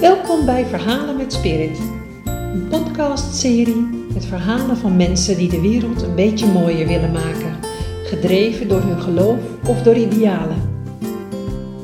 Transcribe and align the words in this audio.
Welkom 0.00 0.44
bij 0.44 0.66
Verhalen 0.66 1.16
met 1.16 1.32
Spirit, 1.32 1.78
een 2.24 2.68
podcastserie 2.68 4.08
met 4.14 4.24
verhalen 4.24 4.76
van 4.76 4.96
mensen 4.96 5.36
die 5.36 5.48
de 5.48 5.60
wereld 5.60 6.02
een 6.02 6.14
beetje 6.14 6.46
mooier 6.46 6.86
willen 6.86 7.12
maken, 7.12 7.56
gedreven 8.04 8.68
door 8.68 8.80
hun 8.80 9.00
geloof 9.00 9.38
of 9.66 9.82
door 9.82 9.94
idealen. 9.94 10.56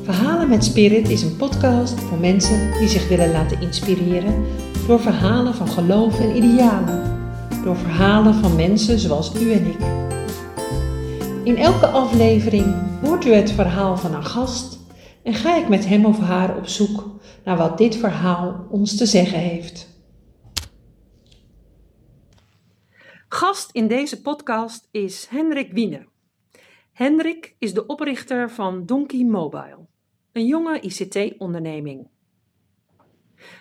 Verhalen 0.03 0.49
met 0.49 0.63
Spirit 0.63 1.09
is 1.09 1.21
een 1.21 1.35
podcast 1.35 1.99
voor 1.99 2.17
mensen 2.17 2.71
die 2.79 2.87
zich 2.87 3.07
willen 3.07 3.31
laten 3.31 3.61
inspireren 3.61 4.45
door 4.87 4.99
verhalen 4.99 5.55
van 5.55 5.67
geloof 5.67 6.19
en 6.19 6.35
idealen, 6.35 7.01
door 7.63 7.77
verhalen 7.77 8.33
van 8.33 8.55
mensen 8.55 8.99
zoals 8.99 9.31
u 9.41 9.51
en 9.51 9.65
ik. 9.65 9.79
In 11.43 11.57
elke 11.57 11.87
aflevering 11.87 12.75
hoort 13.01 13.25
u 13.25 13.33
het 13.33 13.51
verhaal 13.51 13.97
van 13.97 14.13
een 14.13 14.25
gast 14.25 14.79
en 15.23 15.33
ga 15.33 15.57
ik 15.57 15.69
met 15.69 15.87
hem 15.87 16.05
of 16.05 16.19
haar 16.19 16.57
op 16.57 16.67
zoek 16.67 17.12
naar 17.43 17.57
wat 17.57 17.77
dit 17.77 17.95
verhaal 17.95 18.67
ons 18.69 18.97
te 18.97 19.05
zeggen 19.05 19.39
heeft. 19.39 19.91
Gast 23.27 23.71
in 23.71 23.87
deze 23.87 24.21
podcast 24.21 24.87
is 24.91 25.27
Hendrik 25.29 25.71
Wiene. 25.71 26.07
Hendrik 26.91 27.55
is 27.59 27.73
de 27.73 27.85
oprichter 27.85 28.51
van 28.51 28.85
Donkey 28.85 29.23
Mobile, 29.23 29.87
een 30.31 30.45
jonge 30.45 30.79
ICT-onderneming. 30.79 32.09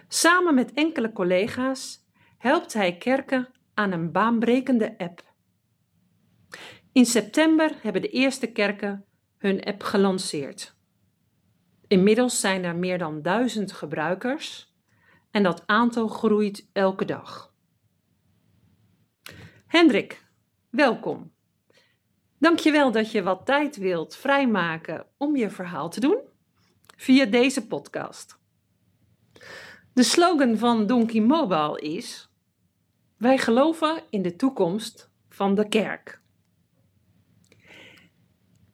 Samen 0.08 0.54
met 0.54 0.72
enkele 0.72 1.12
collega's 1.12 2.06
helpt 2.38 2.72
hij 2.72 2.96
kerken 2.96 3.48
aan 3.74 3.92
een 3.92 4.12
baanbrekende 4.12 4.98
app. 4.98 5.34
In 6.92 7.06
september 7.06 7.78
hebben 7.82 8.02
de 8.02 8.08
eerste 8.08 8.46
kerken 8.46 9.04
hun 9.38 9.64
app 9.64 9.82
gelanceerd. 9.82 10.76
Inmiddels 11.92 12.40
zijn 12.40 12.64
er 12.64 12.76
meer 12.76 12.98
dan 12.98 13.22
duizend 13.22 13.72
gebruikers 13.72 14.74
en 15.30 15.42
dat 15.42 15.62
aantal 15.66 16.08
groeit 16.08 16.68
elke 16.72 17.04
dag. 17.04 17.54
Hendrik, 19.66 20.24
welkom. 20.70 21.32
Dankjewel 22.38 22.92
dat 22.92 23.10
je 23.10 23.22
wat 23.22 23.46
tijd 23.46 23.76
wilt 23.76 24.16
vrijmaken 24.16 25.06
om 25.16 25.36
je 25.36 25.50
verhaal 25.50 25.90
te 25.90 26.00
doen 26.00 26.18
via 26.96 27.24
deze 27.24 27.66
podcast. 27.66 28.38
De 29.92 30.02
slogan 30.02 30.58
van 30.58 30.86
Donkey 30.86 31.20
Mobile 31.20 31.80
is: 31.80 32.30
Wij 33.16 33.38
geloven 33.38 34.02
in 34.10 34.22
de 34.22 34.36
toekomst 34.36 35.10
van 35.28 35.54
de 35.54 35.68
kerk. 35.68 36.21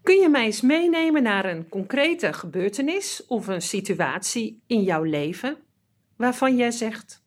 Kun 0.09 0.21
je 0.21 0.29
mij 0.29 0.45
eens 0.45 0.61
meenemen 0.61 1.23
naar 1.23 1.45
een 1.45 1.69
concrete 1.69 2.33
gebeurtenis 2.33 3.27
of 3.27 3.47
een 3.47 3.63
situatie 3.63 4.63
in 4.67 4.83
jouw 4.83 5.03
leven 5.03 5.57
waarvan 6.17 6.57
jij 6.57 6.71
zegt: 6.71 7.23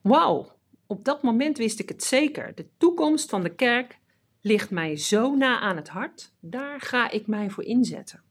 Wauw, 0.00 0.52
op 0.86 1.04
dat 1.04 1.22
moment 1.22 1.58
wist 1.58 1.78
ik 1.80 1.88
het 1.88 2.04
zeker. 2.04 2.52
De 2.54 2.66
toekomst 2.78 3.30
van 3.30 3.42
de 3.42 3.54
kerk 3.54 3.98
ligt 4.40 4.70
mij 4.70 4.96
zo 4.96 5.34
na 5.34 5.60
aan 5.60 5.76
het 5.76 5.88
hart. 5.88 6.32
Daar 6.40 6.80
ga 6.80 7.10
ik 7.10 7.26
mij 7.26 7.50
voor 7.50 7.64
inzetten. 7.64 8.22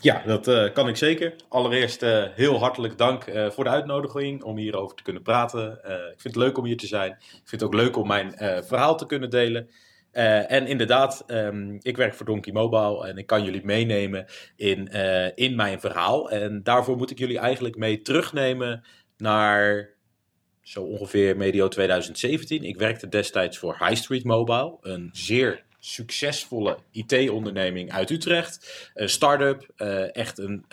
Ja, 0.00 0.22
dat 0.26 0.48
uh, 0.48 0.72
kan 0.72 0.88
ik 0.88 0.96
zeker. 0.96 1.34
Allereerst 1.48 2.02
uh, 2.02 2.24
heel 2.34 2.58
hartelijk 2.58 2.98
dank 2.98 3.26
uh, 3.26 3.50
voor 3.50 3.64
de 3.64 3.70
uitnodiging 3.70 4.42
om 4.42 4.56
hierover 4.56 4.96
te 4.96 5.02
kunnen 5.02 5.22
praten. 5.22 5.72
ik 6.12 6.20
vind 6.20 6.34
het 6.34 6.44
leuk 6.44 6.58
om 6.58 6.64
hier 6.64 6.76
te 6.76 6.86
zijn. 6.86 7.10
Ik 7.10 7.48
vind 7.48 7.50
het 7.50 7.62
ook 7.62 7.74
leuk 7.74 7.96
om 7.96 8.06
mijn 8.06 8.32
verhaal 8.64 8.96
te 8.96 9.06
kunnen 9.06 9.30
delen. 9.30 9.70
Uh, 10.12 10.50
en 10.50 10.66
inderdaad, 10.66 11.24
um, 11.26 11.78
ik 11.82 11.96
werk 11.96 12.14
voor 12.14 12.26
Donkey 12.26 12.52
Mobile 12.52 13.06
en 13.06 13.18
ik 13.18 13.26
kan 13.26 13.44
jullie 13.44 13.64
meenemen 13.64 14.26
in, 14.56 14.88
uh, 14.92 15.26
in 15.34 15.56
mijn 15.56 15.80
verhaal. 15.80 16.30
En 16.30 16.62
daarvoor 16.62 16.96
moet 16.96 17.10
ik 17.10 17.18
jullie 17.18 17.38
eigenlijk 17.38 17.76
mee 17.76 18.02
terugnemen 18.02 18.84
naar 19.16 19.88
zo 20.62 20.82
ongeveer 20.82 21.36
medio 21.36 21.68
2017. 21.68 22.64
Ik 22.64 22.76
werkte 22.76 23.08
destijds 23.08 23.58
voor 23.58 23.76
High 23.78 23.94
Street 23.94 24.24
Mobile, 24.24 24.76
een 24.80 25.08
zeer 25.12 25.64
succesvolle 25.78 26.78
IT-onderneming 26.92 27.92
uit 27.92 28.10
Utrecht. 28.10 28.90
Een 28.94 29.08
start-up, 29.08 29.66
uh, 29.76 30.16
echt 30.16 30.38
een 30.38 30.64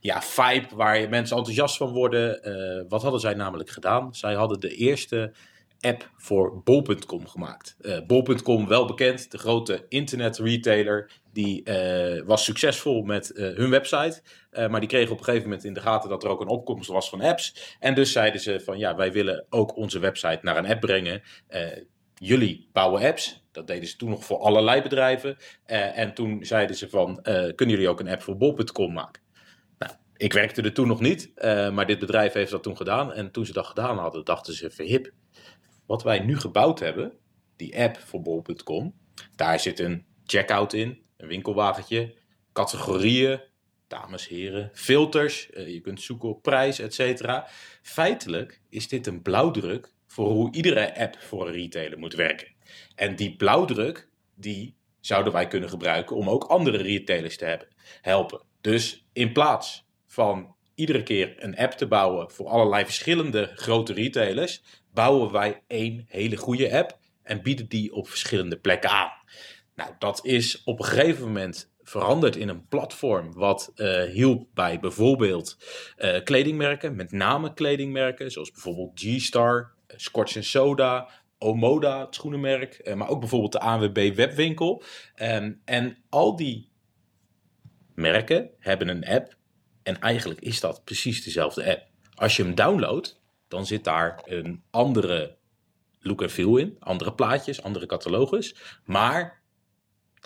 ja, 0.00 0.22
vibe 0.22 0.74
waar 0.74 1.08
mensen 1.08 1.36
enthousiast 1.36 1.76
van 1.76 1.92
worden. 1.92 2.40
wat 2.88 3.02
hadden 3.02 3.20
zij 3.20 3.34
namelijk 3.34 3.70
gedaan? 3.70 4.14
Zij 4.14 4.34
hadden 4.34 4.60
de 4.60 4.74
eerste 4.74 5.32
app 5.80 6.10
voor 6.16 6.62
bol.com 6.62 7.26
gemaakt. 7.26 7.76
Uh, 7.80 7.98
bol.com, 8.06 8.68
wel 8.68 8.86
bekend, 8.86 9.30
de 9.30 9.38
grote 9.38 9.84
internet 9.88 10.38
retailer, 10.38 11.10
die 11.32 11.62
uh, 11.64 12.22
was 12.24 12.44
succesvol 12.44 13.02
met 13.02 13.32
uh, 13.34 13.56
hun 13.56 13.70
website. 13.70 14.22
maar 14.50 14.80
die 14.80 14.88
kregen 14.88 15.12
op 15.12 15.18
een 15.18 15.24
gegeven 15.24 15.48
moment 15.48 15.64
in 15.64 15.74
de 15.74 15.80
gaten 15.80 16.10
dat 16.10 16.24
er 16.24 16.30
ook 16.30 16.40
een 16.40 16.48
opkomst 16.48 16.88
was 16.88 17.08
van 17.08 17.20
apps. 17.20 17.76
En 17.80 17.94
dus 17.94 18.12
zeiden 18.12 18.40
ze 18.40 18.60
van 18.60 18.78
ja, 18.78 18.96
wij 18.96 19.12
willen 19.12 19.46
ook 19.50 19.76
onze 19.76 19.98
website 19.98 20.38
naar 20.42 20.56
een 20.56 20.66
app 20.66 20.80
brengen. 20.80 21.22
jullie 22.14 22.68
bouwen 22.72 23.02
apps. 23.02 23.44
Dat 23.52 23.66
deden 23.66 23.88
ze 23.88 23.96
toen 23.96 24.10
nog 24.10 24.24
voor 24.24 24.38
allerlei 24.38 24.82
bedrijven. 24.82 25.36
en 25.94 26.14
toen 26.14 26.44
zeiden 26.44 26.76
ze 26.76 26.88
van, 26.88 27.22
kunnen 27.54 27.74
jullie 27.74 27.88
ook 27.88 28.00
een 28.00 28.08
app 28.08 28.22
voor 28.22 28.36
bol.com 28.36 28.92
maken? 28.92 29.22
Nou, 29.78 29.92
ik 30.16 30.32
werkte 30.32 30.62
er 30.62 30.72
toen 30.72 30.88
nog 30.88 31.00
niet, 31.00 31.32
maar 31.72 31.86
dit 31.86 31.98
bedrijf 31.98 32.32
heeft 32.32 32.50
dat 32.50 32.62
toen 32.62 32.76
gedaan. 32.76 33.12
En 33.12 33.30
toen 33.30 33.46
ze 33.46 33.52
dat 33.52 33.66
gedaan 33.66 33.98
hadden, 33.98 34.24
dachten 34.24 34.54
ze 34.54 34.70
verhip 34.70 35.12
wat 35.86 36.02
wij 36.02 36.18
nu 36.18 36.38
gebouwd 36.38 36.78
hebben, 36.78 37.12
die 37.56 37.78
app 37.80 37.96
voor 37.96 38.22
bol.com, 38.22 38.94
daar 39.36 39.60
zit 39.60 39.78
een 39.78 40.06
checkout 40.24 40.72
in, 40.72 40.98
een 41.16 41.28
winkelwagentje, 41.28 42.14
categorieën, 42.52 43.40
dames, 43.88 44.28
heren, 44.28 44.70
filters, 44.74 45.50
eh, 45.50 45.68
je 45.68 45.80
kunt 45.80 46.00
zoeken 46.00 46.28
op 46.28 46.42
prijs, 46.42 46.78
etc. 46.78 47.30
Feitelijk 47.82 48.60
is 48.68 48.88
dit 48.88 49.06
een 49.06 49.22
blauwdruk 49.22 49.92
voor 50.06 50.30
hoe 50.30 50.52
iedere 50.52 50.98
app 50.98 51.16
voor 51.18 51.46
een 51.46 51.52
retailer 51.52 51.98
moet 51.98 52.14
werken. 52.14 52.48
En 52.94 53.16
die 53.16 53.36
blauwdruk, 53.36 54.08
die 54.34 54.76
zouden 55.00 55.32
wij 55.32 55.48
kunnen 55.48 55.68
gebruiken 55.68 56.16
om 56.16 56.28
ook 56.28 56.44
andere 56.44 56.76
retailers 56.76 57.36
te 57.36 57.66
helpen. 58.00 58.42
Dus 58.60 59.06
in 59.12 59.32
plaats 59.32 59.84
van 60.06 60.54
iedere 60.74 61.02
keer 61.02 61.34
een 61.38 61.56
app 61.56 61.72
te 61.72 61.86
bouwen 61.86 62.30
voor 62.30 62.48
allerlei 62.48 62.84
verschillende 62.84 63.52
grote 63.54 63.92
retailers, 63.92 64.62
bouwen 64.96 65.32
wij 65.32 65.62
één 65.66 66.04
hele 66.08 66.36
goede 66.36 66.78
app 66.78 66.98
en 67.22 67.42
bieden 67.42 67.68
die 67.68 67.92
op 67.92 68.08
verschillende 68.08 68.58
plekken 68.58 68.90
aan. 68.90 69.12
Nou, 69.74 69.90
dat 69.98 70.24
is 70.24 70.62
op 70.64 70.78
een 70.78 70.84
gegeven 70.84 71.26
moment 71.26 71.70
veranderd 71.82 72.36
in 72.36 72.48
een 72.48 72.68
platform 72.68 73.32
wat 73.32 73.72
uh, 73.76 74.02
hielp 74.02 74.48
bij 74.54 74.80
bijvoorbeeld 74.80 75.56
uh, 75.98 76.22
kledingmerken, 76.22 76.96
met 76.96 77.12
name 77.12 77.54
kledingmerken, 77.54 78.30
zoals 78.30 78.50
bijvoorbeeld 78.50 79.00
G-Star, 79.00 79.72
uh, 79.88 79.96
Scotch 79.96 80.44
Soda, 80.44 81.08
Omoda, 81.38 82.00
het 82.04 82.14
schoenenmerk, 82.14 82.94
maar 82.94 83.08
ook 83.08 83.20
bijvoorbeeld 83.20 83.52
de 83.52 83.60
ANWB 83.60 84.14
webwinkel. 84.14 84.82
Um, 85.22 85.60
en 85.64 85.98
al 86.08 86.36
die 86.36 86.70
merken 87.94 88.50
hebben 88.58 88.88
een 88.88 89.06
app 89.06 89.36
en 89.82 90.00
eigenlijk 90.00 90.40
is 90.40 90.60
dat 90.60 90.84
precies 90.84 91.24
dezelfde 91.24 91.70
app. 91.70 91.86
Als 92.14 92.36
je 92.36 92.42
hem 92.42 92.54
downloadt, 92.54 93.20
dan 93.48 93.66
zit 93.66 93.84
daar 93.84 94.22
een 94.24 94.62
andere 94.70 95.36
look 96.00 96.22
en 96.22 96.30
feel 96.30 96.56
in, 96.56 96.76
andere 96.78 97.14
plaatjes, 97.14 97.62
andere 97.62 97.86
catalogus. 97.86 98.56
Maar 98.84 99.42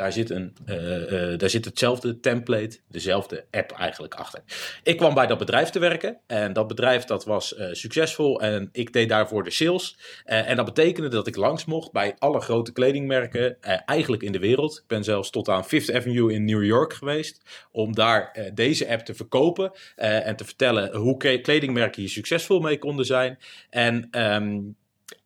daar 0.00 0.12
zit, 0.12 0.30
een, 0.30 0.56
uh, 0.66 1.12
uh, 1.12 1.38
daar 1.38 1.50
zit 1.50 1.64
hetzelfde 1.64 2.20
template, 2.20 2.78
dezelfde 2.88 3.44
app 3.50 3.72
eigenlijk 3.72 4.14
achter. 4.14 4.42
Ik 4.82 4.96
kwam 4.96 5.14
bij 5.14 5.26
dat 5.26 5.38
bedrijf 5.38 5.70
te 5.70 5.78
werken 5.78 6.18
en 6.26 6.52
dat 6.52 6.66
bedrijf 6.68 7.04
dat 7.04 7.24
was 7.24 7.58
uh, 7.58 7.68
succesvol 7.72 8.40
en 8.40 8.68
ik 8.72 8.92
deed 8.92 9.08
daarvoor 9.08 9.44
de 9.44 9.50
sales. 9.50 9.98
en 10.24 10.56
dat 10.56 10.64
betekende 10.64 11.08
dat 11.08 11.26
ik 11.26 11.36
langs 11.36 11.64
mocht 11.64 11.92
bij 11.92 12.14
alle 12.18 12.40
grote 12.40 12.72
kledingmerken 12.72 13.56
eigenlijk 13.86 14.22
in 14.22 14.32
de 14.32 14.38
wereld. 14.38 14.76
Ik 14.76 14.86
ben 14.86 15.04
zelfs 15.04 15.30
tot 15.30 15.48
aan 15.48 15.64
Fifth 15.64 15.92
Avenue 15.92 16.32
in 16.32 16.44
New 16.44 16.64
York 16.64 16.92
geweest 16.92 17.42
om 17.72 17.94
daar 17.94 18.50
deze 18.54 18.88
app 18.88 19.04
te 19.04 19.14
verkopen 19.14 19.72
en 19.96 20.36
te 20.36 20.44
vertellen 20.44 20.96
hoe 20.96 21.16
kledingmerken 21.16 22.00
hier 22.00 22.10
succesvol 22.10 22.60
mee 22.60 22.78
konden 22.78 23.04
zijn. 23.04 23.38
En 23.70 24.08
um, 24.34 24.76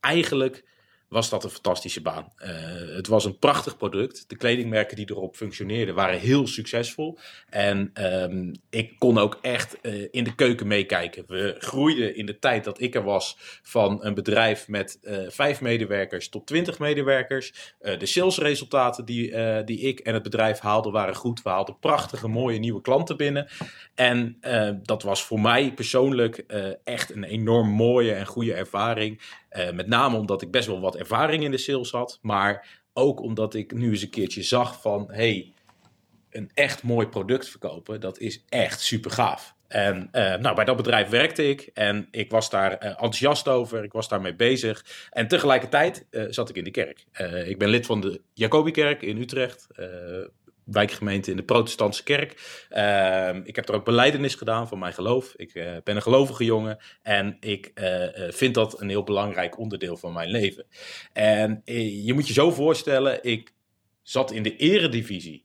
eigenlijk 0.00 0.65
was 1.15 1.29
dat 1.31 1.45
een 1.45 1.51
fantastische 1.51 2.03
baan. 2.03 2.33
Uh, 2.39 2.49
het 2.97 3.07
was 3.07 3.25
een 3.25 3.39
prachtig 3.39 3.77
product. 3.77 4.25
De 4.29 4.37
kledingmerken 4.37 4.97
die 4.97 5.11
erop 5.11 5.37
functioneerden 5.37 5.95
waren 5.95 6.19
heel 6.19 6.47
succesvol. 6.47 7.19
En 7.49 7.91
um, 8.23 8.53
ik 8.71 8.99
kon 8.99 9.19
ook 9.19 9.39
echt 9.43 9.77
uh, 9.83 10.09
in 10.11 10.25
de 10.25 10.35
keuken 10.35 10.67
meekijken. 10.67 11.25
We 11.27 11.55
groeiden 11.59 12.17
in 12.17 12.27
de 12.27 12.39
tijd 12.39 12.65
dat 12.65 12.81
ik 12.81 12.95
er 12.95 13.03
was 13.03 13.37
van 13.63 14.05
een 14.05 14.15
bedrijf 14.15 14.69
met 14.69 14.99
uh, 15.03 15.19
vijf 15.29 15.61
medewerkers 15.61 16.29
tot 16.29 16.47
twintig 16.47 16.79
medewerkers. 16.79 17.75
de 17.79 18.07
salesresultaten 18.07 19.05
die, 19.05 19.35
die 19.65 19.81
ik 19.81 20.01
en 20.01 20.15
het 20.15 20.23
bedrijf 20.23 20.59
haalden 20.59 20.93
waren 20.93 21.15
goed. 21.15 21.43
We 21.43 21.49
haalden 21.49 21.79
prachtige, 21.79 22.29
mooie 22.29 22.59
nieuwe 22.59 22.81
klanten 22.81 23.17
binnen. 23.17 23.49
En 23.95 24.39
dat 24.83 25.03
was 25.03 25.25
voor 25.25 25.41
mij 25.41 25.73
persoonlijk 25.73 26.45
echt 26.85 27.15
een 27.15 27.25
enorm 27.25 27.69
mooie 27.69 28.13
en 28.13 28.27
goede 28.27 28.55
ervaring. 28.55 29.21
Uh, 29.56 29.71
met 29.71 29.87
name 29.87 30.17
omdat 30.17 30.43
ik 30.43 30.51
best 30.51 30.67
wel 30.67 30.81
wat 30.81 30.97
ervaring 30.97 31.45
in 31.45 31.51
de 31.51 31.59
sales 31.59 31.91
had. 31.91 32.19
Maar 32.23 32.83
ook 32.93 33.21
omdat 33.21 33.55
ik 33.55 33.73
nu 33.73 33.91
eens 33.91 34.03
een 34.03 34.11
keertje 34.11 34.43
zag 34.43 34.81
van... 34.81 35.09
hey, 35.12 35.53
een 36.31 36.51
echt 36.55 36.83
mooi 36.83 37.06
product 37.06 37.49
verkopen, 37.49 38.01
dat 38.01 38.19
is 38.19 38.45
echt 38.49 38.81
super 38.81 39.11
gaaf. 39.11 39.55
En 39.69 40.09
nou, 40.12 40.55
bij 40.55 40.65
dat 40.65 40.77
bedrijf 40.77 41.09
werkte 41.09 41.49
ik 41.49 41.71
en 41.75 42.09
ik 42.11 42.31
was 42.31 42.51
daar 42.51 42.73
enthousiast 42.79 43.49
over. 43.49 43.85
Ik 43.85 43.93
was 43.93 44.09
daarmee 44.09 44.35
bezig. 44.35 45.09
En 45.11 45.29
tegelijkertijd 45.29 46.06
zat 46.29 46.49
ik 46.49 46.56
in 46.56 46.65
de 46.65 46.71
kerk. 46.71 47.06
ik 47.47 47.59
ben 47.59 47.69
lid 47.69 47.87
van 47.87 48.01
de 48.01 48.21
Jacobikerk 48.33 49.03
in 49.03 49.19
Utrecht 49.19 49.67
wijkgemeente 50.65 51.31
in 51.31 51.37
de 51.37 51.43
protestantse 51.43 52.03
kerk. 52.03 52.65
Ehm, 52.69 53.41
ik 53.45 53.57
heb 53.57 53.69
er 53.69 53.75
ook 53.75 53.85
beleidenis 53.85 54.35
gedaan 54.35 54.69
van 54.69 54.79
mijn 54.79 54.93
geloof. 54.93 55.35
Ik 55.37 55.55
uh, 55.55 55.77
ben 55.85 55.97
een 55.97 56.03
gelovige 56.03 56.45
jongen 56.45 56.79
en 57.03 57.37
ik 57.41 57.71
uh, 57.75 58.07
vind 58.31 58.55
dat 58.55 58.81
een 58.81 58.89
heel 58.89 59.03
belangrijk 59.03 59.59
onderdeel 59.59 59.97
van 59.97 60.13
mijn 60.13 60.29
leven. 60.29 60.67
En 61.13 61.63
je 62.05 62.13
moet 62.15 62.27
je 62.27 62.33
zo 62.33 62.51
voorstellen, 62.51 63.23
ik 63.23 63.53
zat 64.03 64.31
in 64.31 64.43
de 64.43 64.57
eredivisie 64.57 65.45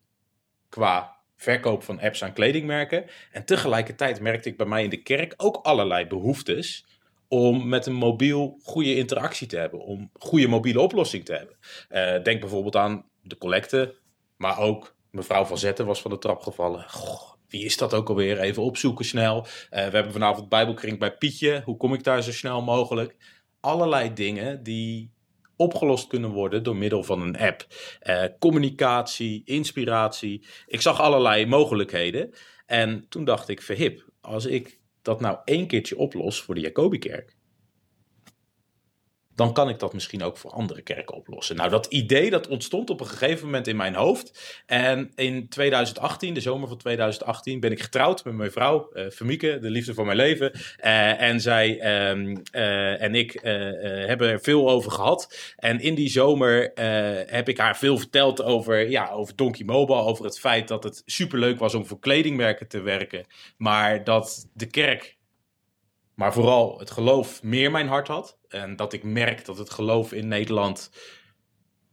qua 0.70 1.18
verkoop 1.36 1.84
van 1.84 2.00
apps 2.00 2.24
aan 2.24 2.34
kledingmerken. 2.34 3.06
En 3.32 3.46
tegelijkertijd 3.46 4.20
merkte 4.20 4.50
ik 4.50 4.58
bij 4.58 4.66
mij 4.66 4.84
in 4.84 4.90
de 4.90 5.02
kerk 5.02 5.34
ook 5.38 5.56
allerlei 5.56 6.08
behoeftes 6.08 6.86
om 7.28 7.68
met 7.68 7.86
een 7.86 7.94
mobiel 7.94 8.60
goede 8.64 8.96
interactie 8.96 9.48
te 9.48 9.58
hebben, 9.58 9.80
om 9.80 10.10
goede 10.14 10.48
mobiele 10.48 10.82
oplossing 10.82 11.26
te 11.26 11.34
hebben. 11.34 12.24
denk 12.24 12.40
bijvoorbeeld 12.40 12.76
aan 12.76 13.06
de 13.22 13.38
collecte, 13.38 13.96
maar 14.38 14.60
ook 14.60 14.96
Mevrouw 15.12 15.46
van 15.46 15.58
Zetten 15.58 15.86
was 15.86 16.02
van 16.02 16.12
de 16.12 16.18
trap 16.18 16.42
gevallen. 16.42 16.90
Goh, 16.90 17.34
wie 17.48 17.66
is 17.66 17.78
dat 17.78 17.94
ook 17.94 18.10
alweer? 18.10 18.40
Even 18.40 18.64
opzoeken 18.64 19.06
snel. 19.06 19.38
Uh, 19.38 19.46
we 19.70 19.78
hebben 19.78 20.12
vanavond 20.12 20.50
Bijbelkring 20.50 21.00
bij 21.00 21.18
Pietje. 21.18 21.62
Hoe 21.66 21.78
kom 21.78 21.94
ik 21.94 22.04
daar 22.04 22.24
zo 22.24 22.32
snel 22.32 22.62
mogelijk? 22.62 23.16
Allerlei 23.60 24.14
dingen 24.14 24.64
die 24.64 25.12
opgelost 25.56 26.08
kunnen 26.08 26.30
worden 26.30 26.64
door 26.64 26.76
middel 26.76 27.04
van 27.04 27.22
een 27.22 27.38
app. 27.38 27.68
Uh, 28.04 28.24
communicatie, 28.40 29.42
inspiratie. 29.46 30.48
Ik 30.66 30.82
zag 30.82 31.00
allerlei 31.00 31.46
mogelijkheden. 31.46 32.34
En 32.66 33.06
toen 33.10 33.24
dacht 33.24 33.50
ik, 33.50 33.62
verhip, 33.62 34.10
als 34.22 34.46
ik 34.46 34.80
dat 35.02 35.22
nou 35.22 35.38
één 35.46 35.68
keertje 35.68 35.98
oplos 35.98 36.42
voor 36.42 36.56
de 36.56 36.62
Jacobikerk 36.62 37.38
dan 39.40 39.54
kan 39.54 39.70
ik 39.70 39.80
dat 39.80 39.94
misschien 39.94 40.24
ook 40.24 40.38
voor 40.38 40.52
andere 40.52 40.82
kerken 40.82 41.16
oplossen. 41.16 41.56
Nou, 41.56 41.70
dat 41.70 41.86
idee 41.86 42.30
dat 42.30 42.48
ontstond 42.48 42.90
op 42.90 43.00
een 43.00 43.08
gegeven 43.08 43.46
moment 43.46 43.68
in 43.68 43.76
mijn 43.76 43.96
hoofd. 43.96 44.62
En 44.66 45.12
in 45.16 45.50
2018, 45.50 46.34
de 46.34 46.42
zomer 46.42 46.68
van 46.68 46.78
2018, 46.78 47.60
ben 47.60 47.72
ik 47.72 47.82
getrouwd 47.82 48.24
met 48.24 48.34
mijn 48.34 48.52
vrouw, 48.52 48.90
uh, 48.94 49.10
de 49.40 49.60
liefde 49.62 49.94
van 49.94 50.06
mijn 50.06 50.18
leven. 50.18 50.52
Uh, 50.54 51.22
en 51.22 51.42
zij 51.42 51.76
uh, 51.76 53.02
en 53.02 53.16
ik 53.16 53.40
hebben 53.42 54.30
er 54.30 54.42
veel 54.42 54.70
over 54.70 54.92
gehad. 54.92 55.54
En 55.58 55.80
in 55.80 55.96
die 55.96 56.10
zomer 56.10 56.72
heb 57.26 57.50
ik 57.50 57.58
haar 57.58 57.78
veel 57.78 57.98
verteld 57.98 58.44
over, 58.44 58.90
ja, 58.90 59.10
over 59.10 59.36
Donkey 59.36 59.66
Mobile, 59.66 60.02
over 60.02 60.26
het 60.26 60.40
feit 60.40 60.68
dat 60.68 60.84
het 60.84 61.02
superleuk 61.06 61.60
was 61.60 61.74
om 61.74 61.86
voor 61.86 62.00
kledingmerken 62.00 62.68
te 62.68 62.82
werken. 62.82 63.26
Maar 63.58 64.04
dat 64.04 64.50
de 64.54 64.68
kerk 64.68 65.18
maar 66.20 66.34
vooral 66.34 66.80
het 66.80 66.92
geloof 66.92 67.44
meer 67.44 67.72
mijn 67.72 67.88
hart 67.88 68.08
had. 68.08 68.38
En 68.48 68.76
dat 68.76 68.94
ik 68.94 69.04
merk 69.04 69.46
dat 69.46 69.58
het 69.58 69.70
geloof 69.70 70.14
in 70.14 70.28
Nederland 70.28 70.92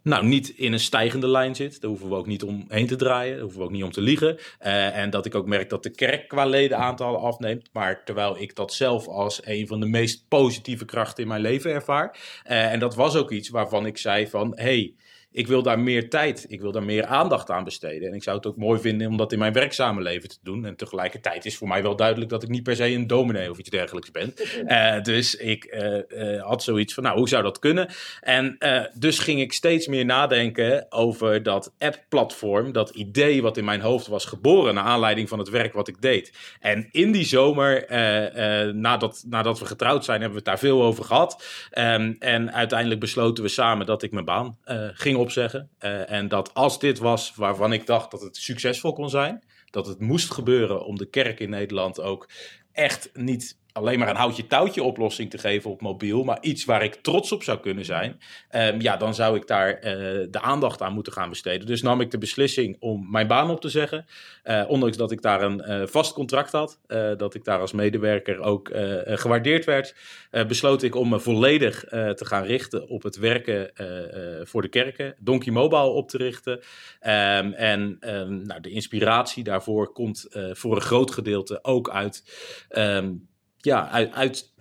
nou, 0.03 0.27
niet 0.27 0.49
in 0.49 0.73
een 0.73 0.81
stijgende 0.81 1.29
lijn 1.29 1.55
zit. 1.55 1.81
Daar 1.81 1.91
hoeven 1.91 2.09
we 2.09 2.15
ook 2.15 2.27
niet 2.27 2.43
omheen 2.43 2.87
te 2.87 2.97
draaien. 2.97 3.41
Hoeven 3.41 3.59
we 3.59 3.65
ook 3.65 3.71
niet 3.71 3.83
om 3.83 3.91
te 3.91 4.01
liegen. 4.01 4.39
Uh, 4.61 4.97
en 4.97 5.11
dat 5.11 5.27
ik 5.27 5.35
ook 5.35 5.47
merk 5.47 5.69
dat 5.69 5.83
de 5.83 5.91
kerk 5.91 6.29
qua 6.29 6.45
ledenaantallen 6.45 7.21
afneemt. 7.21 7.69
Maar 7.73 8.05
terwijl 8.05 8.41
ik 8.41 8.55
dat 8.55 8.73
zelf 8.73 9.09
als 9.09 9.47
een 9.47 9.67
van 9.67 9.81
de 9.81 9.87
meest 9.87 10.29
positieve 10.29 10.85
krachten 10.85 11.23
in 11.23 11.29
mijn 11.29 11.41
leven 11.41 11.71
ervaar. 11.71 12.19
Uh, 12.47 12.73
en 12.73 12.79
dat 12.79 12.95
was 12.95 13.17
ook 13.17 13.31
iets 13.31 13.49
waarvan 13.49 13.87
ik 13.87 13.99
zei 13.99 14.29
van... 14.29 14.53
Hey, 14.57 14.95
ik 15.37 15.47
wil 15.47 15.63
daar 15.63 15.81
meer 15.81 16.11
tijd, 16.11 16.45
ik 16.49 16.61
wil 16.61 16.73
daar 16.73 16.83
meer 16.83 17.07
aandacht 17.07 17.51
aan 17.51 17.65
besteden. 17.65 18.09
En 18.09 18.15
ik 18.15 18.23
zou 18.23 18.37
het 18.37 18.47
ook 18.47 18.57
mooi 18.57 18.81
vinden 18.81 19.09
om 19.09 19.17
dat 19.17 19.33
in 19.33 19.39
mijn 19.39 19.53
werkzame 19.53 20.03
leven 20.03 20.29
te 20.29 20.39
doen. 20.43 20.65
En 20.65 20.77
tegelijkertijd 20.77 21.45
is 21.45 21.57
voor 21.57 21.69
mij 21.69 21.83
wel 21.83 21.97
duidelijk 21.97 22.31
dat 22.31 22.43
ik 22.43 22.49
niet 22.49 22.63
per 22.63 22.77
se 22.77 22.85
een 22.85 23.07
dominee 23.07 23.51
of 23.51 23.59
iets 23.59 23.71
dergelijks 23.71 24.11
ben. 24.11 24.35
Uh, 24.67 25.03
dus 25.13 25.35
ik 25.35 25.65
uh, 25.65 25.99
uh, 26.09 26.43
had 26.43 26.63
zoiets 26.63 26.95
van, 26.95 27.03
nou, 27.03 27.19
hoe 27.19 27.29
zou 27.29 27.43
dat 27.43 27.59
kunnen? 27.59 27.89
En 28.21 28.59
dus 28.99 29.19
ging 29.19 29.41
ik 29.41 29.53
steeds 29.53 29.87
meer 29.87 30.05
nadenken 30.05 30.87
over 30.89 31.43
dat 31.43 31.75
app-platform, 31.79 32.73
dat 32.73 32.91
idee 32.91 33.43
wat 33.43 33.57
in 33.57 33.65
mijn 33.65 33.81
hoofd 33.81 34.07
was 34.07 34.25
geboren 34.25 34.75
naar 34.75 34.85
aanleiding 34.85 35.29
van 35.29 35.39
het 35.39 35.49
werk 35.49 35.73
wat 35.73 35.89
ik 35.89 36.03
deed. 36.03 36.33
En 36.61 36.89
in 36.91 37.13
die 37.13 37.25
zomer, 37.25 37.85
nadat, 38.75 39.25
nadat 39.27 39.59
we 39.59 39.67
getrouwd 39.67 40.05
zijn, 40.05 40.21
hebben 40.21 40.39
we 40.43 40.51
het 40.51 40.61
daar 40.61 40.69
veel 40.71 40.83
over 40.83 41.05
gehad. 41.05 41.45
Um, 41.79 42.17
en 42.19 42.53
uiteindelijk 42.53 43.01
besloten 43.01 43.45
we 43.45 43.51
samen 43.51 43.87
dat 43.87 44.03
ik 44.03 44.13
mijn 44.13 44.25
baan 44.25 44.59
ging 44.93 45.17
op 45.27 45.33
opzeggen. 45.33 45.71
Uh, 45.81 46.11
en 46.11 46.29
dat 46.29 46.55
als 46.55 46.79
dit 46.79 46.99
was 46.99 47.35
waarvan 47.35 47.73
ik 47.73 47.87
dacht 47.87 48.11
dat 48.11 48.21
het 48.21 48.37
succesvol 48.37 48.93
kon 48.93 49.11
zijn, 49.11 49.45
dat 49.71 49.87
het 49.87 50.01
moest 50.01 50.31
gebeuren 50.31 50.85
om 50.85 50.97
de 50.97 51.09
kerk 51.09 51.41
in 51.41 51.51
Nederland 51.51 52.01
ook 52.01 52.29
echt 52.73 53.11
niet 53.13 53.59
alleen 53.77 53.99
maar 53.99 54.09
een 54.09 54.17
houtje-touwtje 54.17 54.83
oplossing 54.83 55.31
te 55.31 55.39
geven 55.39 55.71
op 55.71 55.81
mobiel, 55.81 56.25
maar 56.25 56.39
iets 56.41 56.65
waar 56.65 56.83
ik 56.83 56.95
trots 56.95 57.33
op 57.33 57.43
zou 57.43 57.61
kunnen 57.61 57.85
zijn, 57.85 58.21
um, 58.51 58.81
ja, 58.81 58.97
dan 58.97 59.15
zou 59.15 59.37
ik 59.37 59.47
daar 59.47 59.75
uh, 59.75 59.83
de 60.31 60.41
aandacht 60.41 60.83
aan 60.83 60.93
moeten 60.93 61.13
gaan 61.13 61.29
besteden. 61.29 61.67
Dus 61.67 61.83
nam 61.83 62.01
ik 62.01 62.11
de 62.11 62.19
beslissing 62.19 62.77
om 62.81 63.11
mijn 63.11 63.27
baan 63.27 63.51
op 63.51 63.61
te 63.61 63.69
zeggen. 63.69 64.07
Uh, 64.45 64.65
ondanks 64.69 64.97
dat 64.97 65.11
ik 65.11 65.23
daar 65.23 65.43
een 65.43 65.63
uh, 65.67 65.87
vast 65.87 66.13
contract 66.13 66.53
had, 66.53 66.81
dat 67.17 67.35
ik 67.35 67.45
daar 67.45 67.61
als 67.61 67.73
medewerker 67.73 68.41
ook 68.41 68.71
gewaardeerd 69.05 69.65
werd, 69.65 69.95
besloot 70.31 70.83
ik 70.83 70.95
om 70.95 71.09
me 71.09 71.21
volledig 71.21 71.85
te 71.89 72.25
gaan 72.25 72.45
richten 72.45 72.89
op 72.89 73.03
het 73.03 73.17
werken 73.17 73.71
voor 74.47 74.63
de 74.63 74.69
kerken, 74.69 75.15
Donkey 75.19 75.53
Mobile 75.53 75.91
op 75.91 76.09
te 76.09 76.17
richten. 76.17 76.53
Um, 76.53 77.53
en 77.53 77.97
um, 78.01 78.43
nou, 78.47 78.61
de 78.61 78.71
inspiratie 78.71 79.45
daarvoor 79.45 79.93
komt 79.93 80.27
voor 80.53 80.77
een 80.77 80.83
groot 80.83 81.11
gedeelte 81.11 81.59
ook 81.63 81.91
uit 81.91 82.23
ja, 83.67 83.91
uit, 84.11 84.55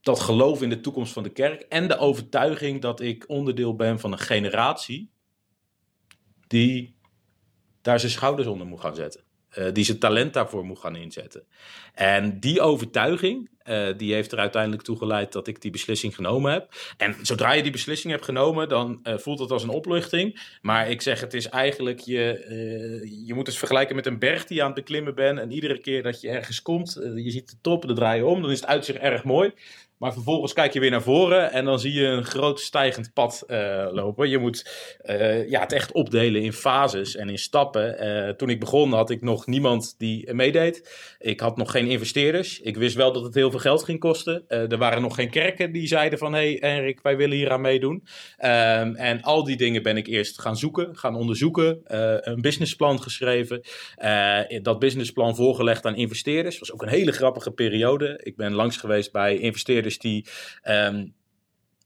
dat 0.00 0.20
geloof 0.20 0.62
in 0.62 0.68
de 0.68 0.80
toekomst 0.80 1.12
van 1.12 1.22
de 1.22 1.32
kerk 1.32 1.60
en 1.60 1.88
de 1.88 1.98
overtuiging 1.98 2.80
dat 2.80 3.00
ik 3.00 3.24
onderdeel 3.26 3.76
ben 3.76 4.00
van 4.00 4.12
een 4.12 4.18
generatie 4.18 5.10
die 6.46 6.96
daar 7.82 8.00
zijn 8.00 8.12
schouders 8.12 8.48
onder 8.48 8.66
moet 8.66 8.80
gaan 8.80 8.94
zetten. 8.94 9.24
Uh, 9.58 9.72
die 9.72 9.84
zijn 9.84 9.98
talent 9.98 10.32
daarvoor 10.32 10.64
moet 10.64 10.78
gaan 10.78 10.96
inzetten. 10.96 11.46
En 11.94 12.40
die 12.40 12.60
overtuiging, 12.60 13.50
uh, 13.68 13.88
die 13.96 14.14
heeft 14.14 14.32
er 14.32 14.38
uiteindelijk 14.38 14.82
toe 14.82 14.96
geleid 14.96 15.32
dat 15.32 15.46
ik 15.46 15.60
die 15.60 15.70
beslissing 15.70 16.14
genomen 16.14 16.52
heb. 16.52 16.74
En 16.96 17.16
zodra 17.22 17.52
je 17.52 17.62
die 17.62 17.72
beslissing 17.72 18.12
hebt 18.12 18.24
genomen, 18.24 18.68
dan 18.68 19.00
uh, 19.02 19.16
voelt 19.16 19.38
het 19.38 19.50
als 19.50 19.62
een 19.62 19.68
opluchting. 19.68 20.56
Maar 20.62 20.90
ik 20.90 21.02
zeg, 21.02 21.20
het 21.20 21.34
is 21.34 21.48
eigenlijk, 21.48 22.00
je, 22.00 22.24
je 23.26 23.34
moet 23.34 23.46
het 23.46 23.56
vergelijken 23.56 23.96
met 23.96 24.06
een 24.06 24.18
berg 24.18 24.46
die 24.46 24.56
je 24.56 24.62
aan 24.62 24.72
het 24.72 24.84
beklimmen 24.84 25.14
bent. 25.14 25.38
En 25.38 25.52
iedere 25.52 25.78
keer 25.78 26.02
dat 26.02 26.20
je 26.20 26.28
ergens 26.28 26.62
komt, 26.62 27.00
je 27.14 27.30
ziet 27.30 27.50
de 27.50 27.56
top, 27.60 27.86
de 27.86 27.92
draaien 27.92 28.26
om, 28.26 28.42
dan 28.42 28.50
is 28.50 28.60
het 28.60 28.68
uitzicht 28.68 28.98
erg 28.98 29.24
mooi. 29.24 29.52
Maar 29.98 30.12
vervolgens 30.12 30.52
kijk 30.52 30.72
je 30.72 30.80
weer 30.80 30.90
naar 30.90 31.02
voren 31.02 31.52
en 31.52 31.64
dan 31.64 31.80
zie 31.80 31.92
je 31.92 32.06
een 32.06 32.24
groot 32.24 32.60
stijgend 32.60 33.12
pad 33.12 33.44
uh, 33.48 33.86
lopen. 33.90 34.28
Je 34.28 34.38
moet 34.38 34.70
uh, 35.04 35.48
ja, 35.48 35.60
het 35.60 35.72
echt 35.72 35.92
opdelen 35.92 36.42
in 36.42 36.52
fases 36.52 37.16
en 37.16 37.28
in 37.28 37.38
stappen. 37.38 38.04
Uh, 38.06 38.28
toen 38.28 38.50
ik 38.50 38.60
begon 38.60 38.92
had 38.92 39.10
ik 39.10 39.22
nog 39.22 39.46
niemand 39.46 39.94
die 39.98 40.34
meedeed. 40.34 40.90
Ik 41.18 41.40
had 41.40 41.56
nog 41.56 41.70
geen 41.70 41.86
investeerders. 41.86 42.60
Ik 42.60 42.76
wist 42.76 42.96
wel 42.96 43.12
dat 43.12 43.22
het 43.22 43.34
heel 43.34 43.50
veel 43.50 43.58
geld 43.58 43.84
ging 43.84 43.98
kosten. 43.98 44.44
er 44.48 44.78
waren 44.78 45.02
nog 45.02 45.14
geen 45.14 45.30
kerken 45.30 45.72
die 45.72 45.86
zeiden 45.86 46.18
van... 46.18 46.34
hé 46.34 46.56
hey, 46.58 46.76
Erik, 46.78 47.00
wij 47.02 47.16
willen 47.16 47.36
hier 47.36 47.50
aan 47.50 47.60
meedoen. 47.60 47.94
Um, 47.94 48.94
en 48.94 49.22
al 49.22 49.44
die 49.44 49.56
dingen 49.56 49.82
ben 49.82 49.96
ik 49.96 50.06
eerst 50.06 50.40
gaan 50.40 50.56
zoeken, 50.56 50.96
gaan 50.96 51.14
onderzoeken. 51.14 51.80
een 52.30 52.40
businessplan 52.40 53.02
geschreven. 53.02 53.60
dat 54.62 54.78
businessplan 54.78 55.36
voorgelegd 55.36 55.86
aan 55.86 55.96
investeerders. 55.96 56.58
was 56.58 56.72
ook 56.72 56.82
een 56.82 56.88
hele 56.88 57.12
grappige 57.12 57.50
periode. 57.50 58.20
Ik 58.22 58.36
ben 58.36 58.52
langs 58.52 58.76
geweest 58.76 59.12
bij 59.12 59.38
investeerders 59.38 59.85
die 59.98 60.26
um, 60.64 61.14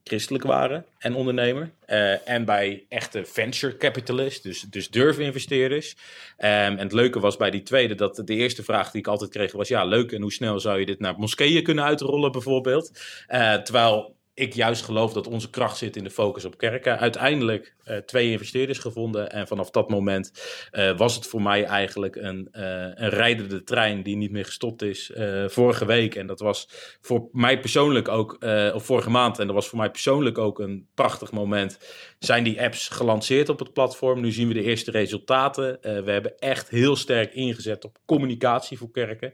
christelijk 0.04 0.44
waren 0.44 0.84
en 0.98 1.14
ondernemer. 1.14 1.70
Uh, 1.86 2.28
en 2.28 2.44
bij 2.44 2.84
echte 2.88 3.24
venture 3.24 3.76
capitalists, 3.76 4.42
dus, 4.42 4.60
dus 4.60 4.90
durfinvesteerders. 4.90 5.92
Um, 6.38 6.46
en 6.46 6.78
het 6.78 6.92
leuke 6.92 7.20
was 7.20 7.36
bij 7.36 7.50
die 7.50 7.62
tweede 7.62 7.94
dat 7.94 8.22
de 8.24 8.34
eerste 8.34 8.62
vraag 8.62 8.90
die 8.90 9.00
ik 9.00 9.06
altijd 9.06 9.30
kreeg 9.30 9.52
was: 9.52 9.68
ja, 9.68 9.84
leuk. 9.84 10.12
En 10.12 10.22
hoe 10.22 10.32
snel 10.32 10.60
zou 10.60 10.78
je 10.78 10.86
dit 10.86 11.00
naar 11.00 11.14
moskeeën 11.18 11.62
kunnen 11.62 11.84
uitrollen, 11.84 12.32
bijvoorbeeld? 12.32 13.00
Uh, 13.28 13.54
terwijl 13.54 14.18
ik 14.40 14.54
juist 14.54 14.84
geloof 14.84 15.12
dat 15.12 15.26
onze 15.26 15.50
kracht 15.50 15.76
zit 15.76 15.96
in 15.96 16.04
de 16.04 16.10
focus 16.10 16.44
op 16.44 16.58
kerken. 16.58 16.98
Uiteindelijk 16.98 17.74
uh, 17.84 17.96
twee 17.96 18.30
investeerders 18.30 18.78
gevonden. 18.78 19.30
En 19.30 19.46
vanaf 19.46 19.70
dat 19.70 19.90
moment 19.90 20.32
uh, 20.72 20.96
was 20.96 21.14
het 21.14 21.26
voor 21.26 21.42
mij 21.42 21.64
eigenlijk 21.64 22.16
een, 22.16 22.48
uh, 22.52 22.62
een 22.94 23.08
rijdende 23.08 23.62
trein 23.62 24.02
die 24.02 24.16
niet 24.16 24.30
meer 24.30 24.44
gestopt 24.44 24.82
is. 24.82 25.12
vorige 25.46 25.84
week. 25.84 26.14
En 26.14 26.26
dat 26.26 26.40
was 26.40 26.68
voor 27.00 27.28
mij 27.32 27.60
persoonlijk 27.60 28.08
ook, 28.08 28.38
of 28.74 28.84
vorige 28.84 29.10
maand. 29.10 29.38
En 29.38 29.46
dat 29.46 29.54
was 29.54 29.68
voor 29.68 29.78
mij 29.78 29.90
persoonlijk 29.90 30.38
ook 30.38 30.58
een 30.58 30.88
prachtig 30.94 31.32
moment. 31.32 31.78
Zijn 32.18 32.44
die 32.44 32.62
apps 32.62 32.88
gelanceerd 32.88 33.48
op 33.48 33.58
het 33.58 33.72
platform. 33.72 34.20
Nu 34.20 34.32
zien 34.32 34.48
we 34.48 34.54
de 34.54 34.62
eerste 34.62 34.90
resultaten. 34.90 35.78
we 35.80 36.10
hebben 36.10 36.38
echt 36.38 36.68
heel 36.68 36.96
sterk 36.96 37.34
ingezet 37.34 37.84
op 37.84 37.98
communicatie 38.06 38.78
voor 38.78 38.90
kerken. 38.90 39.32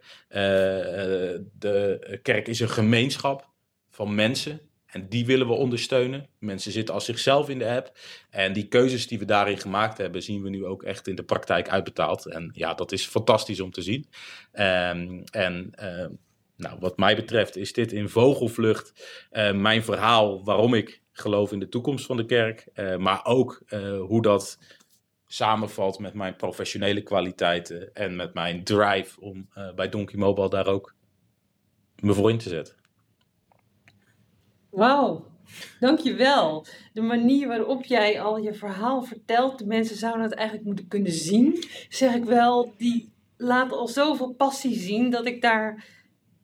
de 1.59 2.19
kerk 2.23 2.49
is 2.49 2.61
een 2.61 2.69
gemeenschap 2.69 3.55
van 3.91 4.15
mensen 4.15 4.66
En 4.87 5.09
die 5.09 5.27
willen 5.27 5.47
we 5.47 5.53
ondersteunen. 5.53 6.29
Mensen 6.39 6.73
zitten 6.73 6.95
als 6.95 7.05
zichzelf 7.05 7.49
in 7.49 7.59
de 7.59 7.69
app. 7.69 7.99
En 8.31 8.53
die 8.53 8.69
keuzes 8.69 9.07
die 9.07 9.19
we 9.19 9.25
daarin 9.25 9.59
gemaakt 9.59 9.99
hebben, 9.99 10.23
zien 10.23 10.43
we 10.43 10.49
nu 10.49 10.65
ook 10.65 10.83
echt 10.83 11.09
in 11.09 11.15
de 11.15 11.25
praktijk 11.25 11.69
uitbetaald. 11.69 12.27
En 12.27 12.51
ja, 12.55 12.75
dat 12.75 12.93
is 12.93 13.07
fantastisch 13.07 13.61
om 13.61 13.71
te 13.71 13.83
zien. 13.83 14.09
Um, 14.53 15.25
en 15.25 15.73
uh, 15.83 16.07
nou, 16.57 16.79
wat 16.81 16.99
mij 16.99 17.17
betreft 17.17 17.57
is 17.57 17.73
dit 17.73 17.93
in 17.93 18.09
vogelvlucht 18.09 18.93
uh, 19.33 19.53
mijn 19.53 19.85
verhaal 19.85 20.45
waarom 20.45 20.75
ik 20.75 21.03
geloof 21.13 21.53
in 21.53 21.59
de 21.59 21.69
toekomst 21.69 22.07
van 22.07 22.17
de 22.17 22.27
kerk. 22.27 22.69
Uh, 22.75 22.97
maar 22.97 23.25
ook 23.25 23.63
hoe 24.07 24.23
dat 24.23 24.59
samenvalt 25.27 25.99
met 25.99 26.15
mijn 26.15 26.37
professionele 26.37 27.03
kwaliteiten 27.03 27.95
en 27.95 28.17
met 28.17 28.35
mijn 28.35 28.65
drive 28.65 29.21
om 29.21 29.49
bij 29.75 29.89
Donkey 29.89 30.19
Mobile 30.19 30.49
daar 30.49 30.67
ook 30.67 30.95
me 31.97 32.15
voor 32.15 32.31
in 32.31 32.39
te 32.39 32.49
zetten. 32.49 32.86
Wauw, 34.77 35.25
dankjewel. 35.81 36.67
De 36.93 37.01
manier 37.01 37.49
waarop 37.49 37.85
jij 37.85 38.21
al 38.21 38.39
je 38.39 38.55
verhaal 38.55 39.03
vertelt, 39.03 39.59
de 39.59 39.67
mensen 39.67 39.97
zouden 39.97 40.23
het 40.23 40.35
eigenlijk 40.35 40.67
moeten 40.67 40.89
kunnen 40.89 41.13
zien, 41.13 41.65
zeg 41.89 42.15
ik 42.15 42.25
wel, 42.25 42.73
die 42.77 43.13
laat 43.37 43.73
al 43.73 43.89
zoveel 43.89 44.33
passie 44.33 44.79
zien 44.79 45.11
dat 45.11 45.27
ik 45.27 45.43
daar, 45.43 45.87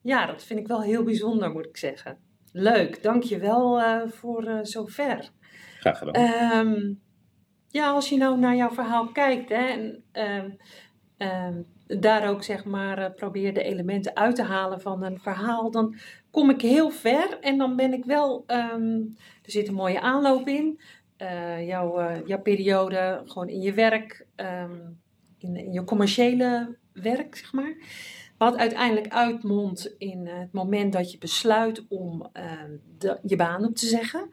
ja, 0.02 0.26
dat 0.26 0.44
vind 0.44 0.60
ik 0.60 0.66
wel 0.66 0.82
heel 0.82 1.02
bijzonder, 1.02 1.50
moet 1.50 1.66
ik 1.66 1.76
zeggen. 1.76 2.18
Leuk, 2.52 3.02
dankjewel 3.02 3.80
uh, 3.80 4.02
voor 4.06 4.44
uh, 4.44 4.58
zover. 4.62 5.30
Graag 5.78 5.98
gedaan. 5.98 6.66
Um, 6.66 7.00
ja, 7.68 7.90
als 7.90 8.08
je 8.08 8.16
nou 8.16 8.38
naar 8.38 8.56
jouw 8.56 8.70
verhaal 8.70 9.08
kijkt 9.08 9.48
hè, 9.48 9.66
en 9.66 10.04
um, 10.12 10.56
um, 11.18 11.66
daar 12.00 12.28
ook 12.28 12.42
zeg 12.42 12.64
maar 12.64 12.98
uh, 12.98 13.06
probeer 13.16 13.54
de 13.54 13.62
elementen 13.62 14.16
uit 14.16 14.36
te 14.36 14.42
halen 14.42 14.80
van 14.80 15.02
een 15.02 15.20
verhaal, 15.20 15.70
dan 15.70 15.96
kom 16.32 16.50
ik 16.50 16.60
heel 16.60 16.90
ver 16.90 17.38
en 17.40 17.58
dan 17.58 17.76
ben 17.76 17.92
ik 17.92 18.04
wel, 18.04 18.44
um, 18.46 19.16
er 19.42 19.50
zit 19.50 19.68
een 19.68 19.74
mooie 19.74 20.00
aanloop 20.00 20.48
in. 20.48 20.80
Uh, 21.18 21.66
jouw, 21.66 22.00
uh, 22.00 22.26
jouw 22.26 22.40
periode 22.40 23.22
gewoon 23.26 23.48
in 23.48 23.60
je 23.60 23.72
werk, 23.72 24.26
um, 24.36 25.00
in, 25.38 25.72
je 25.72 25.84
commerciële 25.84 26.78
werk, 26.92 27.36
zeg 27.36 27.52
maar. 27.52 27.76
Wat 28.38 28.56
uiteindelijk 28.56 29.08
uitmondt 29.08 29.94
in 29.98 30.26
het 30.26 30.52
moment 30.52 30.92
dat 30.92 31.12
je 31.12 31.18
besluit 31.18 31.86
om 31.88 32.30
de, 32.98 33.18
je 33.22 33.36
baan 33.36 33.64
op 33.64 33.74
te 33.74 33.86
zeggen. 33.86 34.30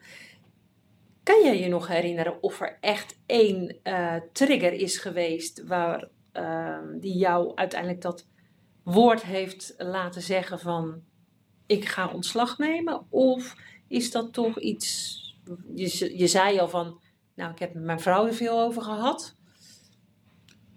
Kan 1.22 1.42
jij 1.44 1.60
je 1.60 1.68
nog 1.68 1.88
herinneren 1.88 2.42
of 2.42 2.60
er 2.60 2.78
echt 2.80 3.18
één 3.26 3.76
uh, 3.84 4.16
trigger 4.32 4.72
is 4.72 4.98
geweest 4.98 5.64
waar, 5.66 6.08
ehm, 6.32 6.98
die 6.98 7.16
jou 7.16 7.52
uiteindelijk 7.54 8.00
dat 8.00 8.26
woord 8.82 9.22
heeft 9.22 9.74
laten 9.78 10.22
zeggen 10.22 10.58
van 10.58 11.02
ik 11.70 11.88
ga 11.88 12.08
ontslag 12.12 12.58
nemen? 12.58 13.06
Of 13.10 13.56
is 13.88 14.10
dat 14.10 14.32
toch 14.32 14.60
iets. 14.60 15.18
Je, 15.74 16.18
je 16.18 16.26
zei 16.26 16.58
al 16.58 16.68
van. 16.68 17.00
Nou, 17.34 17.52
ik 17.52 17.58
heb 17.58 17.74
met 17.74 17.82
mijn 17.82 18.00
vrouw 18.00 18.26
er 18.26 18.34
veel 18.34 18.60
over 18.60 18.82
gehad. 18.82 19.36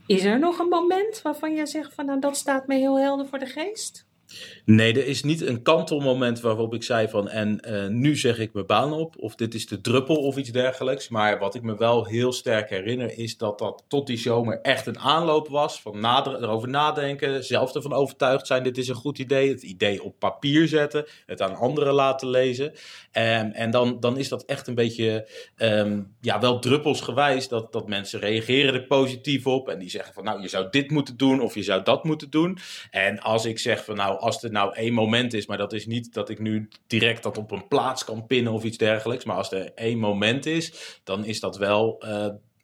Is 0.06 0.24
er 0.24 0.40
nog 0.40 0.60
een 0.60 0.68
moment 0.68 1.22
waarvan 1.22 1.56
jij 1.56 1.66
zegt 1.66 1.94
van 1.94 2.06
nou 2.06 2.20
dat 2.20 2.38
staat 2.38 2.68
me 2.68 2.76
heel 2.76 3.00
helder 3.00 3.28
voor 3.28 3.40
de 3.40 3.46
geest? 3.46 4.08
Nee, 4.66 4.94
er 4.94 5.08
is 5.08 5.24
niet 5.24 5.42
een 5.42 5.62
kantelmoment 5.62 6.42
waarop 6.42 6.74
ik 6.74 6.84
zei 6.84 7.08
van 7.08 7.30
en 7.30 7.60
uh, 7.68 7.88
nu 7.88 8.16
zeg 8.16 8.40
ik 8.40 8.54
mijn 8.54 8.66
baan 8.66 8.94
op 8.94 9.16
of 9.18 9.36
dit 9.36 9.54
is 9.54 9.68
de 9.68 9.82
druppel 9.82 10.16
of 10.16 10.38
iets 10.38 10.52
dergelijks. 10.52 11.10
Maar 11.10 11.40
wat 11.40 11.56
ik 11.56 11.62
me 11.62 11.78
wel 11.78 12.06
heel 12.06 12.32
sterk 12.32 12.70
herinner 12.70 13.18
is 13.18 13.38
dat 13.38 13.60
dat 13.60 13.84
tot 13.88 14.08
die 14.08 14.18
zomer 14.18 14.62
echt 14.62 14.88
een 14.88 15.00
aanloop 15.00 15.48
was 15.48 15.82
van 15.82 16.00
nader, 16.00 16.44
erover 16.44 16.70
nadenken, 16.70 17.44
zelf 17.44 17.76
ervan 17.76 17.94
overtuigd 17.94 18.48
zijn 18.48 18.64
dit 18.64 18.78
is 18.78 18.88
een 18.88 18.96
goed 18.96 19.20
idee, 19.20 19.50
het 19.50 19.64
idee 19.64 20.04
op 20.04 20.20
papier 20.20 20.68
zetten, 20.68 21.06
het 21.26 21.42
aan 21.42 21.56
anderen 21.56 21.94
laten 21.94 22.30
lezen. 22.30 22.66
Um, 22.66 23.52
en 23.52 23.72
dan, 23.72 24.00
dan 24.00 24.18
is 24.18 24.30
dat 24.30 24.46
echt 24.46 24.68
een 24.68 24.76
beetje 24.76 25.28
um, 25.58 26.16
ja, 26.22 26.40
wel 26.40 26.60
druppelsgewijs 26.60 27.48
dat, 27.48 27.72
dat 27.72 27.88
mensen 27.88 28.20
reageren 28.20 28.74
er 28.74 28.84
positief 28.84 29.48
op 29.48 29.70
en 29.70 29.80
die 29.80 29.90
zeggen 29.90 30.14
van 30.14 30.24
nou 30.24 30.42
je 30.42 30.48
zou 30.48 30.68
dit 30.70 30.92
moeten 30.92 31.18
doen 31.18 31.42
of 31.42 31.56
je 31.56 31.64
zou 31.64 31.84
dat 31.84 32.04
moeten 32.04 32.30
doen. 32.30 32.58
En 32.92 33.20
als 33.20 33.46
ik 33.46 33.60
zeg 33.60 33.86
van 33.86 33.96
nou 33.96 34.20
als 34.24 34.44
er 34.44 34.52
nou 34.52 34.76
één 34.76 34.94
moment 34.94 35.34
is, 35.34 35.46
maar 35.46 35.58
dat 35.58 35.74
is 35.74 35.86
niet 35.86 36.14
dat 36.14 36.30
ik 36.30 36.40
nu 36.40 36.70
direct 36.88 37.24
dat 37.24 37.38
op 37.38 37.52
een 37.52 37.68
plaats 37.68 38.04
kan 38.04 38.26
pinnen 38.26 38.54
of 38.54 38.64
iets 38.64 38.78
dergelijks. 38.78 39.26
Maar 39.26 39.36
als 39.36 39.52
er 39.52 39.72
één 39.74 40.00
moment 40.00 40.46
is, 40.46 41.00
dan 41.04 41.26
is 41.26 41.40
dat 41.40 41.58
wel. 41.58 42.04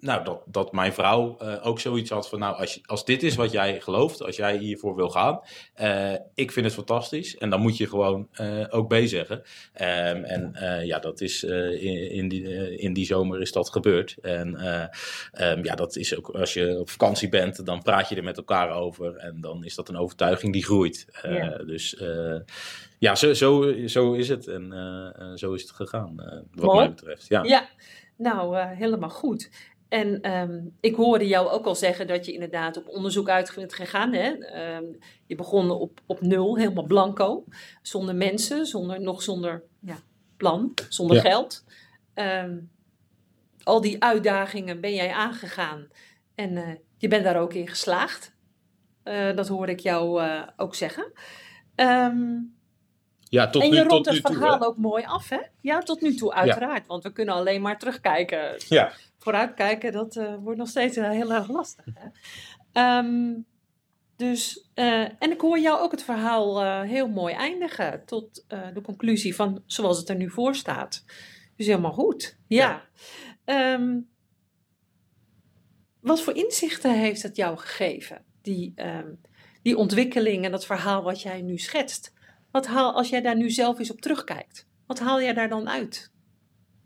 Nou, 0.02 0.24
dat, 0.24 0.42
dat 0.46 0.72
mijn 0.72 0.94
vrouw 0.94 1.38
uh, 1.42 1.68
ook 1.68 1.80
zoiets 1.80 2.10
had 2.10 2.30
van, 2.30 2.40
nou, 2.40 2.56
als, 2.56 2.80
als 2.86 3.06
dit 3.06 3.24
is 3.24 3.36
wat 3.36 3.52
jij 3.52 3.82
gelooft, 3.82 4.24
als 4.24 4.36
jij 4.36 4.58
hiervoor 4.58 4.96
wil 4.96 5.10
gaan, 5.10 5.40
uh, 5.82 6.14
ik 6.34 6.52
vind 6.52 6.66
het 6.66 6.76
fantastisch. 6.76 7.38
En 7.38 7.50
dan 7.50 7.62
moet 7.62 7.78
je 7.78 7.88
gewoon 7.88 8.30
uh, 8.42 8.66
ook 8.70 8.88
B 8.88 8.96
zeggen. 9.04 9.38
Um, 9.38 10.24
en 10.24 10.56
ja, 10.86 11.00
dat 11.00 11.22
is 11.22 11.44
in, 11.44 12.12
in, 12.12 12.28
die, 12.28 12.78
in 12.78 12.94
die 12.94 13.06
zomer 13.06 13.42
is 13.42 13.52
dat 13.52 13.70
gebeurd. 13.70 14.16
En 14.22 14.48
um, 15.42 15.64
ja, 15.64 15.76
dat 15.76 15.96
is 15.96 16.18
ook, 16.18 16.30
als 16.30 16.54
je 16.54 16.80
op 16.80 16.90
vakantie 16.90 17.30
bent, 17.30 17.66
dan 17.66 17.82
praat 17.82 18.10
je 18.10 18.16
er 18.16 18.24
met 18.24 18.38
elkaar 18.38 18.72
over. 18.72 19.16
En 19.16 19.42
dan 19.42 19.64
is 19.64 19.76
dat 19.76 19.90
een 19.90 19.98
overtuiging 19.98 20.54
die 20.54 20.64
groeit. 20.64 21.08
Ja. 21.22 21.58
Dus 21.58 22.02
ja, 22.98 23.16
zo, 23.16 23.34
zo, 23.34 23.74
zo 23.88 24.14
is 24.14 24.30
het. 24.30 24.48
En 24.48 24.74
zo 25.36 25.54
is 25.54 25.62
het 25.62 25.72
gegaan, 25.72 26.16
wat 26.52 26.66
Mooi. 26.66 26.78
mij 26.78 26.90
betreft. 26.90 27.28
Ja. 27.28 27.44
ja. 27.44 27.70
Nou, 28.18 28.58
helemaal 28.58 29.10
goed. 29.10 29.50
En 29.90 30.32
um, 30.32 30.78
ik 30.80 30.96
hoorde 30.96 31.28
jou 31.28 31.50
ook 31.50 31.66
al 31.66 31.76
zeggen 31.76 32.08
dat 32.08 32.26
je 32.26 32.34
inderdaad 32.34 32.78
op 32.78 32.88
onderzoek 32.88 33.30
uit 33.30 33.52
bent 33.56 33.74
gegaan. 33.74 34.14
Hè? 34.14 34.28
Um, 34.78 34.98
je 35.26 35.36
begon 35.36 35.72
op, 35.72 36.02
op 36.06 36.22
nul, 36.22 36.58
helemaal 36.58 36.84
blanco. 36.84 37.44
Zonder 37.82 38.16
mensen, 38.16 38.66
zonder, 38.66 39.02
nog 39.02 39.22
zonder 39.22 39.64
ja, 39.80 39.98
plan, 40.38 40.74
zonder 40.90 41.16
ja. 41.16 41.22
geld. 41.22 41.66
Um, 42.16 42.72
al 43.64 43.82
die 43.82 44.04
uitdagingen 44.04 44.82
ben 44.82 44.94
jij 44.94 45.12
aangegaan. 45.12 45.88
En 46.36 46.52
uh, 46.52 46.68
je 46.98 47.08
bent 47.08 47.24
daar 47.24 47.42
ook 47.42 47.54
in 47.54 47.68
geslaagd. 47.68 48.36
Uh, 49.04 49.36
dat 49.36 49.48
hoorde 49.48 49.72
ik 49.72 49.80
jou 49.80 50.24
uh, 50.24 50.44
ook 50.58 50.76
zeggen. 50.76 51.12
Ja, 53.30 53.50
tot 53.50 53.62
en 53.62 53.68
je 53.68 53.74
nu, 53.74 53.88
rondt 53.88 54.08
tot 54.08 54.14
het 54.14 54.28
verhaal 54.28 54.58
toe, 54.58 54.68
ook 54.68 54.78
mooi 54.78 55.04
af, 55.04 55.30
hè? 55.30 55.40
Ja, 55.62 55.80
tot 55.80 56.02
nu 56.02 56.16
toe, 56.16 56.34
uiteraard. 56.34 56.82
Ja. 56.82 56.88
Want 56.88 57.04
we 57.04 57.14
kunnen 57.14 57.36
alleen 57.36 57.62
maar 57.62 57.80
terugkijken. 57.80 58.56
Ja. 58.68 58.92
Vooruitkijken, 59.20 59.92
dat 59.92 60.16
uh, 60.16 60.36
wordt 60.36 60.60
nog 60.60 60.68
steeds 60.68 60.98
uh, 60.98 61.10
heel 61.10 61.34
erg 61.34 61.50
lastig. 61.50 61.86
Hè? 61.94 62.98
Um, 62.98 63.46
dus, 64.16 64.70
uh, 64.76 65.02
en 65.02 65.32
ik 65.32 65.42
hoor 65.42 65.60
jou 65.60 65.80
ook 65.80 65.92
het 65.92 66.04
verhaal 66.04 66.82
heel 66.82 67.08
mooi 67.08 67.34
eindigen. 67.34 68.06
Tot 68.06 68.46
de 68.74 68.82
conclusie 68.82 69.36
van 69.36 69.64
zoals 69.66 69.98
het 69.98 70.10
er 70.10 70.16
nu 70.16 70.30
voor 70.30 70.56
staat. 70.56 71.06
Dus 71.56 71.66
helemaal 71.66 71.94
goed. 71.94 72.38
Ja. 72.48 72.84
ja. 73.46 73.74
Um, 73.74 74.10
wat 76.00 76.22
voor 76.22 76.36
inzichten 76.36 77.00
heeft 77.00 77.24
het 77.24 77.36
jou 77.36 77.58
gegeven? 77.58 78.26
Die, 78.42 78.74
um, 78.76 79.22
die 79.62 79.78
ontwikkeling 79.78 80.46
en 80.46 80.52
dat 80.52 80.66
verhaal 80.66 81.04
wat 81.04 81.22
jij 81.22 81.42
nu 81.42 81.58
schetst. 81.58 82.14
Wat 82.52 82.68
haal, 82.68 82.94
als 82.94 83.10
jij 83.10 83.22
daar 83.22 83.36
nu 83.36 83.50
zelf 83.50 83.80
eens 83.80 83.92
op 83.92 84.02
terugkijkt, 84.02 84.68
wat 84.86 85.00
haal 85.00 85.22
jij 85.22 85.34
daar 85.34 85.50
dan 85.50 85.70
uit? 85.70 86.12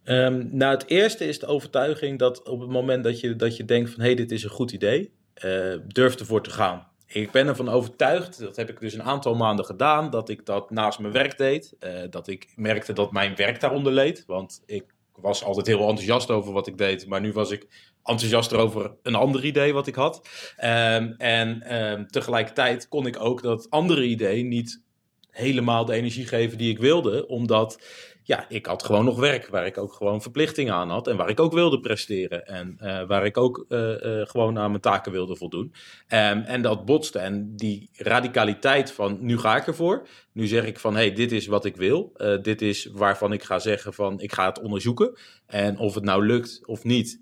Um, 0.05 0.49
nou, 0.51 0.73
het 0.73 0.89
eerste 0.89 1.27
is 1.27 1.39
de 1.39 1.45
overtuiging 1.45 2.19
dat 2.19 2.47
op 2.47 2.59
het 2.59 2.69
moment 2.69 3.03
dat 3.03 3.19
je, 3.19 3.35
dat 3.35 3.57
je 3.57 3.65
denkt 3.65 3.89
van 3.89 3.99
hé, 3.99 4.05
hey, 4.05 4.15
dit 4.15 4.31
is 4.31 4.43
een 4.43 4.49
goed 4.49 4.71
idee, 4.71 5.13
uh, 5.45 5.75
durf 5.87 6.15
ervoor 6.15 6.43
te 6.43 6.49
gaan. 6.49 6.87
Ik 7.07 7.31
ben 7.31 7.47
ervan 7.47 7.69
overtuigd, 7.69 8.39
dat 8.39 8.55
heb 8.55 8.69
ik 8.69 8.79
dus 8.79 8.93
een 8.93 9.03
aantal 9.03 9.35
maanden 9.35 9.65
gedaan, 9.65 10.09
dat 10.09 10.29
ik 10.29 10.45
dat 10.45 10.71
naast 10.71 10.99
mijn 10.99 11.13
werk 11.13 11.37
deed. 11.37 11.75
Uh, 11.79 11.89
dat 12.09 12.27
ik 12.27 12.53
merkte 12.55 12.93
dat 12.93 13.11
mijn 13.11 13.35
werk 13.35 13.59
daaronder 13.59 13.93
leed, 13.93 14.23
want 14.27 14.63
ik 14.65 14.83
was 15.15 15.43
altijd 15.43 15.67
heel 15.67 15.79
enthousiast 15.79 16.29
over 16.29 16.53
wat 16.53 16.67
ik 16.67 16.77
deed, 16.77 17.07
maar 17.07 17.21
nu 17.21 17.31
was 17.31 17.51
ik 17.51 17.67
enthousiaster 18.03 18.57
over 18.57 18.91
een 19.03 19.15
ander 19.15 19.45
idee 19.45 19.73
wat 19.73 19.87
ik 19.87 19.95
had. 19.95 20.27
Um, 20.63 21.13
en 21.17 21.75
um, 21.83 22.07
tegelijkertijd 22.07 22.87
kon 22.87 23.05
ik 23.05 23.19
ook 23.19 23.41
dat 23.41 23.69
andere 23.69 24.03
idee 24.03 24.43
niet 24.43 24.81
helemaal 25.29 25.85
de 25.85 25.93
energie 25.93 26.27
geven 26.27 26.57
die 26.57 26.71
ik 26.71 26.79
wilde. 26.79 27.27
Omdat 27.27 27.81
ja, 28.25 28.45
ik 28.49 28.65
had 28.65 28.83
gewoon 28.83 29.05
nog 29.05 29.19
werk 29.19 29.47
waar 29.47 29.65
ik 29.65 29.77
ook 29.77 29.93
gewoon 29.93 30.21
verplichtingen 30.21 30.73
aan 30.73 30.89
had. 30.89 31.07
En 31.07 31.17
waar 31.17 31.29
ik 31.29 31.39
ook 31.39 31.53
wilde 31.53 31.79
presteren. 31.79 32.45
En 32.45 32.77
uh, 32.81 33.03
waar 33.03 33.25
ik 33.25 33.37
ook 33.37 33.65
uh, 33.69 33.79
uh, 33.79 34.25
gewoon 34.25 34.59
aan 34.59 34.69
mijn 34.69 34.81
taken 34.81 35.11
wilde 35.11 35.35
voldoen. 35.35 35.73
Um, 36.07 36.41
en 36.41 36.61
dat 36.61 36.85
botste. 36.85 37.19
En 37.19 37.55
die 37.55 37.89
radicaliteit 37.93 38.91
van 38.91 39.17
nu 39.21 39.37
ga 39.37 39.55
ik 39.55 39.67
ervoor. 39.67 40.07
Nu 40.31 40.47
zeg 40.47 40.65
ik 40.65 40.79
van 40.79 40.95
hey, 40.95 41.13
dit 41.13 41.31
is 41.31 41.47
wat 41.47 41.65
ik 41.65 41.75
wil. 41.75 42.11
dit 42.41 42.61
is 42.61 42.89
waarvan 42.93 43.33
ik 43.33 43.43
ga 43.43 43.59
zeggen 43.59 43.93
van 43.93 44.19
ik 44.19 44.33
ga 44.33 44.45
het 44.45 44.61
onderzoeken. 44.61 45.17
En 45.53 45.77
of 45.77 45.93
het 45.93 46.03
nou 46.03 46.25
lukt 46.25 46.61
of 46.65 46.83
niet, 46.83 47.19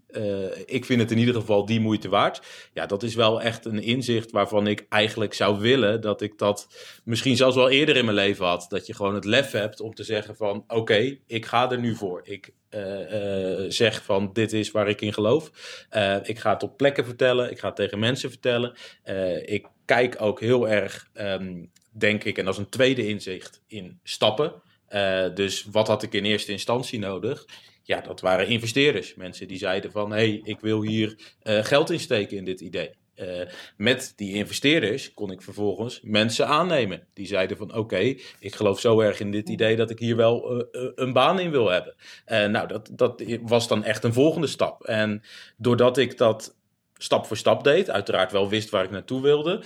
ik 0.65 0.85
vind 0.85 1.01
het 1.01 1.11
in 1.11 1.17
ieder 1.17 1.33
geval 1.33 1.65
die 1.65 1.79
moeite 1.79 2.09
waard. 2.09 2.41
Ja, 2.73 2.85
dat 2.85 3.03
is 3.03 3.15
wel 3.15 3.41
echt 3.41 3.65
een 3.65 3.81
inzicht 3.81 4.31
waarvan 4.31 4.67
ik 4.67 4.85
eigenlijk 4.89 5.33
zou 5.33 5.59
willen 5.59 6.01
dat 6.01 6.21
ik 6.21 6.37
dat 6.37 6.67
misschien 7.03 7.35
zelfs 7.35 7.55
wel 7.55 7.69
eerder 7.69 7.95
in 7.97 8.05
mijn 8.05 8.17
leven 8.17 8.45
had. 8.45 8.65
Dat 8.69 8.85
je 8.87 8.93
gewoon 8.93 9.15
het 9.15 9.25
lef 9.25 9.51
hebt 9.51 9.79
om 9.79 9.93
te 9.93 10.03
zeggen 10.03 10.35
van 10.35 10.63
oké, 10.67 11.17
ik 11.27 11.45
ga 11.45 11.71
er 11.71 11.79
nu 11.79 11.95
voor. 11.95 12.21
Ik 12.23 12.53
uh, 12.69 13.61
uh, 13.63 13.65
zeg 13.69 14.03
van 14.03 14.29
dit 14.33 14.53
is 14.53 14.71
waar 14.71 14.89
ik 14.89 15.01
in 15.01 15.13
geloof. 15.13 15.45
Ik 16.23 16.39
ga 16.39 16.53
het 16.53 16.63
op 16.63 16.77
plekken 16.77 17.05
vertellen. 17.05 17.51
Ik 17.51 17.59
ga 17.59 17.67
het 17.67 17.75
tegen 17.75 17.99
mensen 17.99 18.29
vertellen. 18.29 18.73
ik 19.45 19.67
kijk 19.85 20.21
ook 20.21 20.39
heel 20.39 20.69
erg, 20.69 21.09
um, 21.13 21.71
denk 21.91 22.23
ik, 22.23 22.37
en 22.37 22.45
dat 22.45 22.53
is 22.53 22.59
een 22.59 22.69
tweede 22.69 23.07
inzicht, 23.07 23.61
in 23.67 23.99
stappen. 24.03 24.61
dus 25.33 25.67
wat 25.71 25.87
had 25.87 26.03
ik 26.03 26.13
in 26.13 26.25
eerste 26.25 26.51
instantie 26.51 26.99
nodig? 26.99 27.45
Ja, 27.91 28.01
dat 28.01 28.21
waren 28.21 28.47
investeerders. 28.47 29.15
Mensen 29.15 29.47
die 29.47 29.57
zeiden 29.57 29.91
van, 29.91 30.11
hé, 30.11 30.17
hey, 30.17 30.41
ik 30.43 30.59
wil 30.59 30.81
hier 30.81 31.15
geld 31.43 31.89
insteken 31.89 32.37
in 32.37 32.45
dit 32.45 32.61
idee. 32.61 32.91
Uh, 33.15 33.41
met 33.77 34.13
die 34.15 34.33
investeerders 34.33 35.13
kon 35.13 35.31
ik 35.31 35.41
vervolgens 35.41 35.99
mensen 36.03 36.47
aannemen. 36.47 37.07
Die 37.13 37.27
zeiden 37.27 37.57
van 37.57 37.75
oké, 37.75 38.15
ik 38.39 38.55
geloof 38.55 38.79
zo 38.79 38.99
erg 38.99 39.19
in 39.19 39.31
dit 39.31 39.49
idee 39.49 39.75
dat 39.75 39.89
ik 39.89 39.99
hier 39.99 40.15
wel 40.15 40.55
uh, 40.55 40.91
een 40.95 41.13
baan 41.13 41.39
in 41.39 41.51
wil 41.51 41.69
hebben. 41.69 41.95
nou, 42.51 42.67
dat, 42.67 42.89
dat 42.93 43.23
was 43.41 43.67
dan 43.67 43.83
echt 43.83 44.03
een 44.03 44.13
volgende 44.13 44.47
stap. 44.47 44.83
En 44.83 45.23
doordat 45.57 45.97
ik 45.97 46.17
dat 46.17 46.55
stap 47.03 47.25
voor 47.25 47.37
stap 47.37 47.63
deed, 47.63 47.89
uiteraard 47.89 48.31
wel 48.31 48.49
wist 48.49 48.69
waar 48.69 48.83
ik 48.83 48.91
naartoe 48.91 49.21
wilde, 49.21 49.63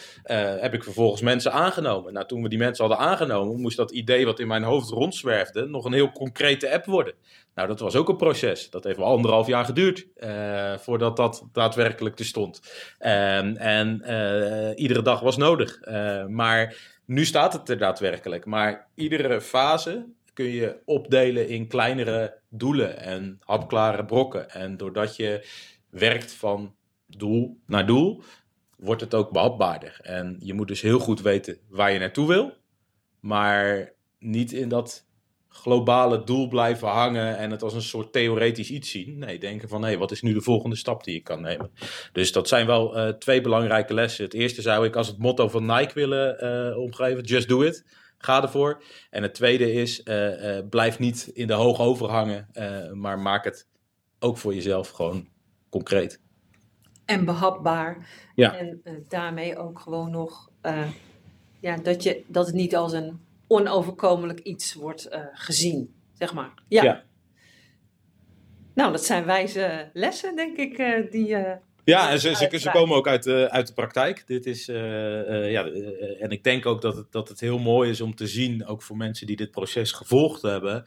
heb 0.60 0.74
ik 0.74 0.84
vervolgens 0.84 1.22
mensen 1.22 1.52
aangenomen. 1.52 2.14
Nou, 2.14 2.28
toen 2.28 2.44
we 2.44 2.50
die 2.50 2.58
mensen 2.58 2.88
hadden 2.88 3.08
aangenomen, 3.08 3.62
moest 3.62 3.78
dat 3.78 3.92
idee 3.92 4.26
wat 4.26 4.40
in 4.40 4.48
mijn 4.48 4.64
hoofd 4.64 4.90
rondzwerfde 4.90 5.66
nog 5.66 5.86
een 5.86 5.94
heel 5.94 6.12
concrete 6.12 6.72
app 6.72 6.86
worden. 6.86 7.14
Nou, 7.56 7.68
dat 7.68 7.80
was 7.80 7.96
ook 7.96 8.10
een 8.10 8.18
proces. 8.18 8.70
Dat 8.70 8.84
heeft 8.84 8.98
wel 8.98 9.08
anderhalf 9.08 9.48
jaar 9.48 9.66
geduurd 9.66 10.08
uh, 10.18 10.78
voordat 10.78 11.18
dat 11.18 11.48
daadwerkelijk 11.52 12.20
er 12.20 12.26
stond. 12.26 12.62
Um, 13.00 13.56
en 13.56 14.02
uh, 14.06 14.70
iedere 14.76 15.02
dag 15.02 15.20
was 15.20 15.38
nodig. 15.38 15.80
Maar 16.28 16.78
nu 17.06 17.26
staat 17.26 17.54
het 17.54 17.70
er 17.70 17.78
daadwerkelijk. 17.78 18.46
Maar 18.46 18.88
iedere 18.96 19.42
fase 19.42 20.06
kun 20.34 20.46
je 20.46 20.78
opdelen 20.86 21.48
in 21.48 21.68
kleinere 21.68 22.38
doelen 22.50 23.00
en 23.00 23.40
hapklare 23.40 24.06
brokken. 24.06 24.50
En 24.50 24.78
doordat 24.78 25.16
je 25.16 25.48
werkt 25.90 26.34
van 26.34 26.76
doel 27.18 27.60
naar 27.66 27.86
doel, 27.86 28.24
wordt 28.78 29.02
het 29.02 29.14
ook 29.14 29.32
behapbaarder. 29.32 30.00
En 30.02 30.36
je 30.40 30.54
moet 30.54 30.68
dus 30.68 30.82
heel 30.82 31.00
goed 31.00 31.22
weten 31.22 31.58
waar 31.70 31.92
je 31.92 32.00
naartoe 32.00 32.28
wil, 32.28 32.54
maar 33.20 33.94
niet 34.20 34.52
in 34.52 34.70
dat 34.70 35.06
globale 35.48 36.24
doel 36.24 36.48
blijven 36.48 36.88
hangen 36.88 37.38
en 37.38 37.52
het 37.52 37.64
als 37.64 37.74
een 37.74 37.82
soort 37.82 38.14
theoretisch 38.14 38.70
iets 38.70 38.92
zien. 38.92 39.18
Nee, 39.18 39.40
denken 39.40 39.70
van 39.70 39.84
hé, 39.84 39.98
wat 39.98 40.12
is 40.12 40.22
nu 40.22 40.34
de 40.34 40.42
volgende 40.42 40.76
stap 40.76 41.04
die 41.04 41.16
ik 41.16 41.24
kan 41.24 41.42
nemen? 41.42 41.72
Dus 42.12 42.32
dat 42.32 42.48
zijn 42.48 42.66
wel 42.66 42.98
uh, 42.98 43.10
twee 43.10 43.42
belangrijke 43.42 43.94
lessen. 43.94 44.24
Het 44.24 44.34
eerste 44.34 44.62
zou 44.62 44.86
ik 44.86 44.96
als 44.96 45.08
het 45.08 45.18
motto 45.18 45.48
van 45.48 45.66
Nike 45.66 45.94
willen 45.94 46.44
uh, 46.44 46.78
omgeven: 46.78 47.24
just 47.24 47.48
do 47.48 47.62
it. 47.62 47.86
Ga 48.18 48.42
ervoor. 48.42 48.84
En 49.10 49.24
het 49.24 49.34
tweede 49.34 49.72
is: 49.72 50.02
uh, 50.04 50.60
blijf 50.70 51.00
niet 51.00 51.30
in 51.34 51.48
de 51.48 51.54
hoog 51.54 51.80
overhangen, 51.80 52.50
maar 52.94 53.20
maak 53.20 53.44
het 53.44 53.68
ook 54.20 54.38
voor 54.38 54.54
jezelf 54.54 54.90
gewoon 54.90 55.28
concreet. 55.70 56.24
En 57.06 57.26
behapbaar. 57.26 58.08
Ja. 58.36 58.58
En 58.58 58.82
daarmee 59.08 59.58
ook 59.58 59.80
gewoon 59.80 60.12
nog 60.12 60.50
ja, 61.60 61.78
dat, 61.78 62.04
je, 62.04 62.24
dat 62.28 62.46
het 62.46 62.56
niet 62.56 62.76
als 62.76 62.94
een 62.94 63.20
onoverkomelijk 63.48 64.40
iets 64.40 64.74
wordt 64.74 65.08
uh, 65.12 65.20
gezien, 65.34 65.94
zeg 66.14 66.34
maar. 66.34 66.54
Ja. 66.68 66.84
ja. 66.84 67.04
Nou, 68.74 68.92
dat 68.92 69.06
zijn 69.06 69.26
wijze 69.26 69.90
lessen, 69.94 70.36
denk 70.36 70.58
ik, 70.58 70.78
die. 71.12 71.28
Ja, 71.84 72.10
en 72.10 72.20
ze, 72.20 72.36
ze, 72.36 72.60
ze, 72.60 72.72
komen 72.72 72.96
ook 72.96 73.08
uit, 73.08 73.24
de, 73.24 73.50
uit 73.52 73.68
de 73.68 73.74
praktijk. 73.74 74.28
Dit 74.28 74.46
is, 74.46 74.66
ja, 74.66 75.66
en 76.20 76.30
ik 76.30 76.44
denk 76.44 76.66
ook 76.66 76.82
dat 76.82 76.96
het, 76.96 77.12
dat 77.12 77.30
het 77.30 77.40
heel 77.40 77.58
mooi 77.60 77.90
is 77.90 78.02
om 78.02 78.16
te 78.16 78.28
zien, 78.28 78.66
ook 78.66 78.82
voor 78.82 78.98
mensen 78.98 79.28
die 79.28 79.36
dit 79.36 79.52
proces 79.52 79.92
gevolgd 79.92 80.42
hebben. 80.42 80.84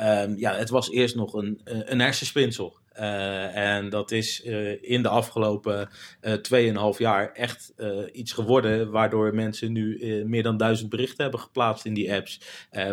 Um, 0.00 0.36
ja, 0.36 0.54
het 0.54 0.70
was 0.70 0.90
eerst 0.90 1.14
nog 1.14 1.34
een, 1.34 1.60
een 1.64 2.00
hersenspinsel. 2.00 2.79
Uh, 2.98 3.56
en 3.56 3.88
dat 3.88 4.10
is 4.10 4.44
uh, 4.44 4.82
in 4.82 5.02
de 5.02 5.08
afgelopen 5.08 5.88
uh, 6.22 6.94
2,5 6.94 6.98
jaar 6.98 7.32
echt 7.32 7.74
iets 8.12 8.32
geworden. 8.32 8.90
Waardoor 8.90 9.34
mensen 9.34 9.72
nu 9.72 10.24
meer 10.26 10.42
dan 10.42 10.56
duizend 10.56 10.90
berichten 10.90 11.22
hebben 11.22 11.40
geplaatst 11.40 11.84
in 11.84 11.94
die 11.94 12.12
apps. 12.12 12.40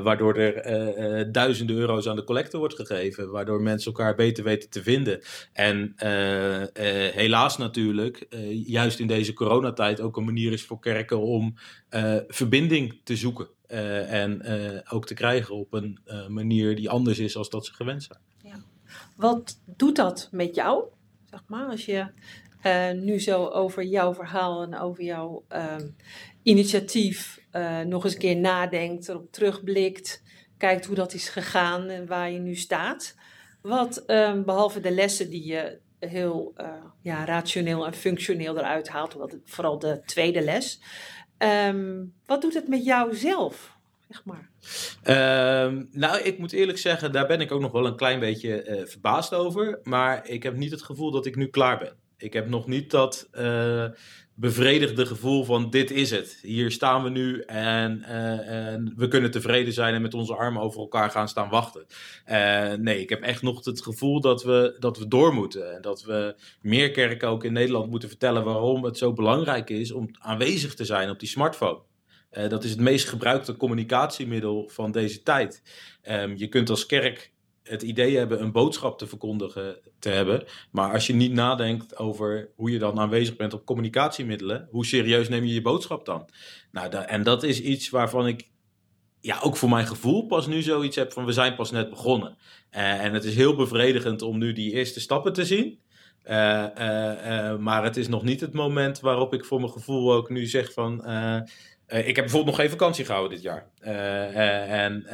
waardoor 0.04 0.36
er 0.36 1.32
duizenden 1.32 1.75
euro's 1.75 2.08
aan 2.08 2.16
de 2.16 2.24
collector 2.24 2.60
wordt 2.60 2.75
gegeven. 2.75 3.32
Waardoor 3.32 3.62
mensen 3.62 3.92
elkaar 3.92 4.16
beter 4.16 4.44
weten 4.44 4.70
te 4.70 4.84
vinden. 4.84 5.22
En 5.54 5.94
helaas 7.13 7.58
natuurlijk, 7.58 8.27
juist 8.66 9.00
in 9.00 9.08
deze 9.08 9.34
coronatijd 9.34 10.01
ook 10.01 10.18
een 10.18 10.25
manier 10.25 10.51
is 10.51 10.66
voor 10.66 10.80
kerken 10.80 11.20
om 11.20 11.56
verbinding 12.27 13.01
te 13.04 13.16
zoeken. 13.16 13.48
en 14.08 14.42
ook 14.89 15.06
te 15.06 15.13
krijgen 15.13 15.56
op 15.56 15.74
een 15.74 16.00
manier 16.27 16.75
die 16.75 16.89
anders 16.89 17.20
is 17.20 17.38
als 17.38 17.50
dat 17.50 17.65
ze 17.65 17.74
gewend 17.74 18.04
zijn. 18.04 18.19
Wat 19.15 19.62
doet 19.65 19.95
dat 19.95 20.30
met 20.32 20.56
jou? 20.56 20.84
Zeg 21.30 21.43
maar, 21.47 21.65
als 21.65 21.86
je 21.86 22.08
uh, 22.63 22.91
nu 22.91 23.19
zo 23.19 23.45
over 23.45 23.84
jouw 23.84 24.13
verhaal 24.13 24.63
en 24.63 24.80
over 24.80 25.04
jouw 25.04 25.45
um, 25.50 25.95
initiatief 26.43 27.39
uh, 27.52 27.80
nog 27.80 28.04
eens 28.04 28.13
een 28.13 28.19
keer 28.19 28.38
nadenkt, 28.38 29.10
erop 29.10 29.32
terugblikt, 29.32 30.23
kijkt 30.58 30.86
hoe 30.86 30.95
dat 30.95 31.13
is 31.13 31.30
gegaan 31.30 31.89
en 31.89 32.08
waar 32.08 32.32
je 32.32 32.39
nu 32.39 32.56
staat. 32.56 33.15
Wat, 33.62 34.04
um, 34.08 34.45
behalve 34.45 34.80
de 34.80 34.91
lessen 34.91 35.30
die 35.30 35.45
je 35.45 35.80
heel 36.00 36.54
uh, 36.58 36.67
ja, 37.02 37.26
rationeel 37.26 37.86
en 37.86 37.93
functioneel 37.93 38.58
eruit 38.58 38.88
haalt, 38.88 39.17
vooral 39.45 39.80
de 39.80 40.02
tweede 40.06 40.41
les. 40.41 40.82
Um, 41.38 42.13
wat 42.26 42.41
doet 42.41 42.54
het 42.54 42.67
met 42.67 42.86
jou 42.86 43.15
zelf? 43.15 43.77
Zeg 44.10 44.26
maar? 44.26 44.50
Ehm, 45.04 45.84
nou, 45.91 46.22
ik 46.22 46.39
moet 46.39 46.52
eerlijk 46.52 46.78
zeggen, 46.78 47.12
daar 47.12 47.28
ben 47.28 47.41
ik 47.41 47.52
ook 47.52 47.62
nog 47.62 47.72
wel 47.72 47.86
een 47.86 47.96
klein 47.96 48.20
beetje 48.20 48.67
uh, 48.67 48.86
verbaasd 48.86 49.34
over. 49.34 49.80
Maar 49.84 50.28
ik 50.28 50.43
heb 50.43 50.56
niet 50.56 50.72
het 50.72 50.82
gevoel 50.82 51.12
dat 51.12 51.26
ik 51.26 51.36
nu 51.36 51.48
klaar 51.48 51.78
ben. 51.78 51.93
Ik 52.17 52.34
heb 52.34 52.50
nog 52.50 52.67
niet 52.67 52.91
dat 52.91 53.30
uh, 53.34 53.86
bevredigde 54.34 55.06
gevoel 55.06 55.43
van 55.43 55.70
dit 55.70 55.91
is 55.91 56.12
het. 56.12 56.39
Hier 56.41 56.72
staan 56.72 57.04
we 57.04 57.10
nu 57.10 57.39
en, 57.41 58.04
uh, 58.08 58.50
en, 58.50 58.93
we 58.96 59.08
kunnen 59.08 59.32
tevreden 59.32 59.74
zijn 59.74 59.93
en 59.93 60.02
met 60.02 60.13
onze 60.13 60.36
armen 60.36 60.62
over 60.62 60.80
elkaar 60.80 61.10
gaan 61.10 61.28
staan 61.28 61.50
wachten. 61.50 61.86
nee, 62.84 63.02
ik 63.02 63.10
heb 63.10 63.22
echt 63.22 63.41
nog 63.41 63.65
het 63.65 63.82
gevoel 63.82 64.22
dat 64.22 64.43
we, 64.43 64.76
dat 64.80 64.98
we 64.98 65.08
door 65.08 65.34
moeten. 65.34 65.76
En 65.76 65.82
dat 65.82 66.04
we 66.04 66.36
meer 66.62 66.91
kerken 66.91 67.30
ook 67.30 67.43
in 67.43 67.54
Nederland 67.54 67.89
moeten 67.89 68.10
vertellen 68.10 68.43
waarom 68.43 68.84
het 68.84 68.98
zo 68.98 69.13
belangrijk 69.13 69.70
is 69.70 69.91
om 69.91 70.10
aanwezig 70.20 70.74
te 70.74 70.86
zijn 70.86 71.10
op 71.10 71.20
die 71.20 71.30
smartphone. 71.30 71.80
Uh, 72.32 72.50
dat 72.50 72.63
is 72.63 72.70
het 72.70 72.80
meest 72.80 73.10
gebruikte 73.10 73.58
communicatiemiddel 73.58 74.70
van 74.70 74.92
deze 74.92 75.24
tijd. 75.24 75.63
Um, 76.04 76.38
je 76.38 76.48
kunt 76.48 76.70
als 76.70 76.86
kerk 76.86 77.32
het 77.63 77.82
idee 77.82 78.18
hebben 78.18 78.42
een 78.42 78.52
boodschap 78.52 78.98
te 78.98 79.08
verkondigen 79.08 79.80
te 80.00 80.10
hebben. 80.10 80.44
Maar 80.72 80.94
als 80.94 81.08
je 81.08 81.13
niet 81.13 81.32
nadenkt 81.32 81.98
over 81.98 82.50
hoe 82.56 82.72
je 82.72 82.80
dan 82.80 83.00
aanwezig 83.00 83.36
bent 83.36 83.54
op 83.54 83.66
communicatiemiddelen, 83.66 84.68
hoe 84.72 84.86
serieus 84.86 85.30
neem 85.30 85.44
je 85.44 85.54
je 85.54 85.62
boodschap 85.62 86.06
dan? 86.06 86.30
Nou, 86.72 86.96
en 86.96 87.24
dat 87.24 87.44
is 87.44 87.62
iets 87.62 87.90
waarvan 87.90 88.28
ik 88.28 88.50
ja, 89.20 89.40
ook 89.42 89.58
voor 89.58 89.70
mijn 89.70 89.88
gevoel 89.88 90.26
pas 90.26 90.48
nu 90.48 90.62
zoiets 90.62 90.96
heb 90.96 91.13
van 91.13 91.26
we 91.26 91.32
zijn 91.32 91.56
pas 91.56 91.72
net 91.72 91.90
begonnen. 91.90 92.38
Uh, 92.72 93.04
en 93.04 93.13
het 93.13 93.24
is 93.24 93.36
heel 93.36 93.56
bevredigend 93.56 94.22
om 94.22 94.38
nu 94.38 94.54
die 94.54 94.72
eerste 94.72 95.00
stappen 95.00 95.34
te 95.34 95.46
zien. 95.46 95.80
Uh, 96.26 96.34
maar 97.58 97.84
het 97.84 97.98
is 97.98 98.08
nog 98.08 98.24
niet 98.24 98.42
het 98.42 98.54
moment 98.54 99.00
waarop 99.00 99.34
ik 99.34 99.46
voor 99.46 99.60
mijn 99.60 99.72
gevoel 99.72 100.13
ook 100.13 100.30
nu 100.30 100.46
zeg 100.46 100.74
van 100.74 101.06
ik 101.88 102.15
heb 102.15 102.15
bijvoorbeeld 102.15 102.45
nog 102.45 102.56
geen 102.56 102.69
vakantie 102.69 103.06
gehouden 103.06 103.34
dit 103.34 103.41
jaar. 103.41 103.69
Uh, 103.82 103.93
uh, 103.93 104.84
en 104.84 105.06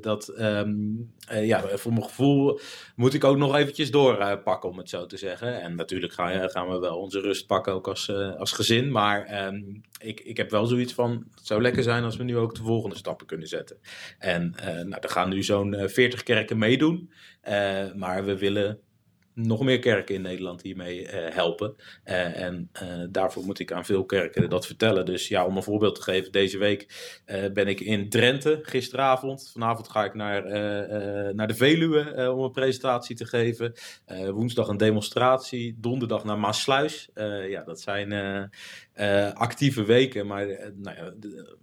dat, 0.00 0.32
um, 0.38 1.12
ja, 1.30 1.68
voor 1.68 1.92
mijn 1.92 2.04
gevoel 2.04 2.60
moet 2.96 3.14
ik 3.14 3.24
ook 3.24 3.36
nog 3.36 3.56
eventjes 3.56 3.90
doorpakken, 3.90 4.70
om 4.70 4.78
het 4.78 4.88
zo 4.88 5.06
te 5.06 5.16
zeggen. 5.16 5.60
En 5.60 5.74
natuurlijk 5.74 6.12
gaan, 6.12 6.50
gaan 6.50 6.68
we 6.68 6.78
wel 6.78 6.98
onze 6.98 7.20
rust 7.20 7.46
pakken, 7.46 7.72
ook 7.72 7.88
als, 7.88 8.10
als 8.38 8.52
gezin. 8.52 8.90
Maar 8.90 9.46
um, 9.46 9.80
ik, 9.98 10.20
ik 10.20 10.36
heb 10.36 10.50
wel 10.50 10.66
zoiets 10.66 10.92
van, 10.92 11.24
het 11.34 11.46
zou 11.46 11.62
lekker 11.62 11.82
zijn 11.82 12.04
als 12.04 12.16
we 12.16 12.24
nu 12.24 12.36
ook 12.36 12.54
de 12.54 12.62
volgende 12.62 12.96
stappen 12.96 13.26
kunnen 13.26 13.48
zetten. 13.48 13.76
En 14.18 14.54
nou, 14.60 14.96
er 15.00 15.10
gaan 15.10 15.28
nu 15.28 15.42
zo'n 15.42 15.76
40 15.86 16.22
kerken 16.22 16.58
meedoen. 16.58 17.12
maar 17.94 18.24
we 18.24 18.38
willen 18.38 18.80
nog 19.46 19.62
meer 19.62 19.78
kerken 19.78 20.14
in 20.14 20.22
Nederland 20.22 20.62
hiermee 20.62 21.02
uh, 21.02 21.10
helpen. 21.12 21.74
Uh, 22.04 22.40
en 22.40 22.70
uh, 22.82 23.04
daarvoor 23.10 23.44
moet 23.44 23.58
ik 23.58 23.72
aan 23.72 23.84
veel 23.84 24.04
kerken 24.04 24.50
dat 24.50 24.66
vertellen. 24.66 25.04
Dus 25.04 25.28
ja, 25.28 25.46
om 25.46 25.56
een 25.56 25.62
voorbeeld 25.62 25.94
te 25.94 26.02
geven, 26.02 26.32
deze 26.32 26.58
week 26.58 26.88
ben 27.52 27.66
ik 27.66 27.80
in 27.80 28.08
Drenthe 28.08 28.58
gisteravond. 28.62 29.50
Vanavond 29.52 29.88
ga 29.88 30.04
ik 30.04 30.14
naar, 30.14 30.42
naar 31.34 31.46
de 31.46 31.54
Veluwe 31.54 32.32
om 32.32 32.44
een 32.44 32.50
presentatie 32.50 33.16
te 33.16 33.24
geven. 33.24 33.72
woensdag 34.30 34.68
een 34.68 34.76
demonstratie. 34.76 35.76
Donderdag 35.80 36.24
naar 36.24 36.38
Maasluis. 36.38 37.08
ja, 37.48 37.62
dat 37.62 37.80
zijn 37.80 38.12
actieve 39.34 39.84
weken. 39.84 40.26
Maar 40.26 40.46
nou 40.74 40.96
ja, 40.96 41.12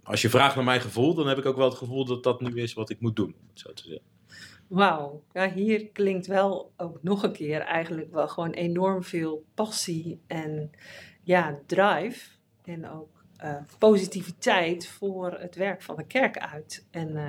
als 0.02 0.22
je 0.22 0.30
vraagt 0.30 0.54
naar 0.54 0.64
mijn 0.64 0.80
gevoel, 0.80 1.14
dan 1.14 1.26
heb 1.26 1.38
ik 1.38 1.46
ook 1.46 1.56
wel 1.56 1.68
het 1.68 1.78
gevoel 1.78 2.04
dat 2.04 2.22
dat 2.22 2.40
nu 2.40 2.62
is 2.62 2.72
wat 2.72 2.90
ik 2.90 3.00
moet 3.00 3.16
doen. 3.16 3.34
Om 3.40 3.48
het 3.50 3.60
zo 3.60 3.72
te 3.72 3.82
zeggen. 3.82 4.17
Wauw, 4.68 5.22
ja, 5.32 5.50
hier 5.52 5.88
klinkt 5.88 6.26
wel 6.26 6.72
ook 6.76 7.02
nog 7.02 7.22
een 7.22 7.32
keer 7.32 7.60
eigenlijk 7.60 8.12
wel 8.12 8.28
gewoon 8.28 8.50
enorm 8.50 9.02
veel 9.02 9.44
passie 9.54 10.20
en 10.26 10.70
ja, 11.22 11.58
drive 11.66 12.30
en 12.64 12.88
ook 12.88 13.24
uh, 13.44 13.56
positiviteit 13.78 14.86
voor 14.86 15.32
het 15.32 15.54
werk 15.54 15.82
van 15.82 15.96
de 15.96 16.06
kerk 16.06 16.38
uit. 16.38 16.86
En 16.90 17.08
uh, 17.08 17.28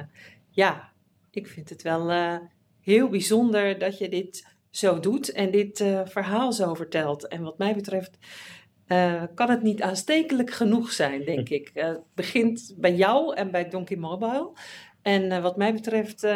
ja, 0.50 0.92
ik 1.32 1.48
vind 1.48 1.70
het 1.70 1.82
wel 1.82 2.12
uh, 2.12 2.38
heel 2.82 3.10
bijzonder 3.10 3.80
dat 3.80 3.98
je 3.98 4.10
dit 4.10 4.48
zo 4.70 5.00
doet 5.00 5.32
en 5.32 5.52
dit 5.52 5.78
verhaal 6.06 6.54
zo 6.54 6.74
vertelt. 6.74 7.28
En 7.28 7.42
wat 7.42 7.58
mij 7.58 7.76
betreft 7.76 8.18
kan 9.36 9.50
het 9.50 9.62
niet 9.62 9.82
aanstekelijk 9.82 10.52
genoeg 10.52 10.92
zijn, 10.92 11.26
denk 11.26 11.50
ik. 11.60 11.72
het 11.74 12.02
begint 12.14 12.74
bij 12.78 12.96
jou 12.96 13.36
en 13.36 13.52
bij 13.52 13.70
Donkey 13.70 13.98
Mobile. 13.98 14.52
En 15.02 15.42
wat 15.42 15.58
mij 15.58 15.74
betreft, 15.74 16.28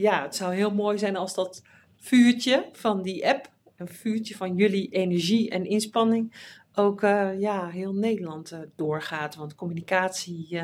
ja, 0.00 0.22
het 0.22 0.36
zou 0.36 0.54
heel 0.54 0.74
mooi 0.74 0.98
zijn 0.98 1.16
als 1.16 1.34
dat 1.34 1.62
vuurtje 1.96 2.68
van 2.72 3.02
die 3.02 3.28
app, 3.28 3.50
een 3.76 3.88
vuurtje 3.88 4.36
van 4.36 4.56
jullie 4.56 4.88
energie 4.88 5.50
en 5.50 5.66
inspanning, 5.66 6.34
ook 6.74 7.00
ja, 7.38 7.68
heel 7.68 7.94
Nederland 7.94 8.58
doorgaat. 8.76 9.34
Want 9.34 9.54
communicatie 9.54 10.60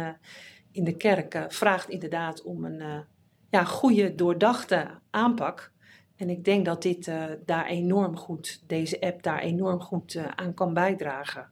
in 0.73 0.85
de 0.85 0.97
kerk 0.97 1.45
vraagt 1.49 1.89
inderdaad 1.89 2.43
om 2.43 2.65
een 2.65 3.05
ja, 3.51 3.65
goede, 3.65 4.15
doordachte 4.15 4.89
aanpak. 5.11 5.73
En 6.17 6.31
ik 6.31 6.45
denk 6.45 6.65
dat 6.65 6.83
dit 6.83 7.11
daar 7.45 7.67
enorm 7.67 8.17
goed, 8.17 8.63
deze 8.67 9.01
app 9.01 9.23
daar 9.23 9.41
enorm 9.41 9.81
goed 9.81 10.17
aan 10.35 10.55
kan 10.55 10.75
bijdragen. 10.75 11.51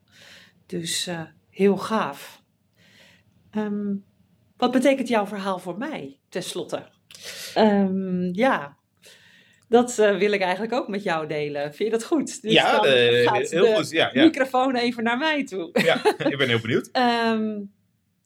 Dus 0.66 1.10
heel 1.50 1.76
gaaf. 1.76 2.42
Um, 3.50 4.04
wat 4.56 4.70
betekent 4.72 5.08
jouw 5.08 5.26
verhaal 5.26 5.58
voor 5.58 5.78
mij, 5.78 6.18
tenslotte? 6.28 6.93
Um, 7.58 8.34
ja, 8.34 8.76
dat 9.68 9.94
wil 9.94 10.32
ik 10.32 10.40
eigenlijk 10.40 10.72
ook 10.72 10.88
met 10.88 11.02
jou 11.02 11.26
delen. 11.26 11.62
Vind 11.62 11.90
je 11.90 11.98
dat 11.98 12.04
goed? 12.04 12.42
Dus 12.42 12.52
ja, 12.52 12.82
heel 12.82 13.74
goed. 13.74 13.90
Ja, 13.90 14.10
ja. 14.12 14.24
microfoon 14.24 14.76
even 14.76 15.04
naar 15.04 15.18
mij 15.18 15.44
toe. 15.44 15.68
Ja, 15.72 16.04
ik 16.30 16.36
ben 16.38 16.48
heel 16.48 16.60
benieuwd. 16.60 16.90
um, 16.92 17.72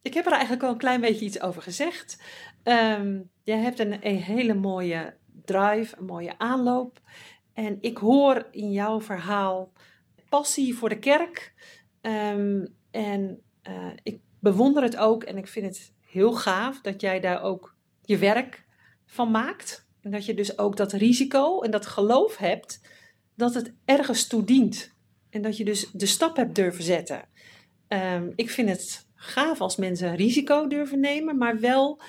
ik 0.02 0.14
heb 0.14 0.26
er 0.26 0.32
eigenlijk 0.32 0.62
al 0.62 0.70
een 0.70 0.78
klein 0.78 1.00
beetje 1.00 1.24
iets 1.24 1.40
over 1.40 1.62
gezegd. 1.62 2.22
Um, 2.64 3.30
jij 3.42 3.58
hebt 3.58 3.78
een, 3.78 4.06
een, 4.06 4.16
hele 4.16 4.54
mooie 4.54 5.14
drive, 5.44 5.96
een 5.98 6.04
mooie 6.04 6.38
aanloop. 6.38 7.00
En 7.54 7.78
ik 7.80 7.98
hoor 7.98 8.46
in 8.50 8.72
jouw 8.72 9.00
verhaal 9.00 9.72
passie 10.28 10.74
voor 10.74 10.88
de 10.88 10.98
kerk. 10.98 11.52
Um, 12.00 12.74
en 12.90 13.42
uh, 13.68 13.90
ik 14.02 14.20
bewonder 14.40 14.82
het 14.82 14.96
ook 14.96 15.22
en 15.22 15.36
ik 15.36 15.48
vind 15.48 15.66
het 15.66 15.92
heel 16.06 16.32
gaaf 16.32 16.80
dat 16.80 17.00
jij 17.00 17.20
daar 17.20 17.42
ook 17.42 17.74
je 18.02 18.18
werk 18.18 18.66
van 19.08 19.30
maakt. 19.30 19.86
En 20.00 20.10
dat 20.10 20.26
je 20.26 20.34
dus 20.34 20.58
ook 20.58 20.76
dat 20.76 20.92
risico 20.92 21.60
en 21.60 21.70
dat 21.70 21.86
geloof 21.86 22.36
hebt 22.36 22.80
dat 23.34 23.54
het 23.54 23.74
ergens 23.84 24.26
toe 24.26 24.44
dient. 24.44 24.96
En 25.30 25.42
dat 25.42 25.56
je 25.56 25.64
dus 25.64 25.90
de 25.90 26.06
stap 26.06 26.36
hebt 26.36 26.54
durven 26.54 26.84
zetten. 26.84 27.28
Um, 27.88 28.32
ik 28.34 28.50
vind 28.50 28.68
het 28.68 29.06
gaaf 29.14 29.60
als 29.60 29.76
mensen 29.76 30.16
risico 30.16 30.66
durven 30.66 31.00
nemen, 31.00 31.38
maar 31.38 31.60
wel 31.60 32.00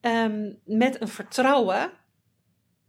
um, 0.00 0.58
met 0.64 1.00
een 1.00 1.08
vertrouwen 1.08 1.90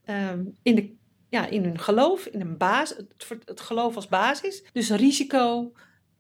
um, 0.06 0.58
in, 0.62 0.76
de, 0.76 0.95
ja, 1.30 1.48
in 1.48 1.63
hun 1.63 1.80
geloof, 1.80 2.26
in 2.26 2.41
een 2.41 2.58
basis, 2.58 2.98
het, 3.45 3.62
geloof 3.62 3.95
als 3.95 4.08
basis. 4.08 4.63
Dus 4.74 4.89
risico 4.89 5.72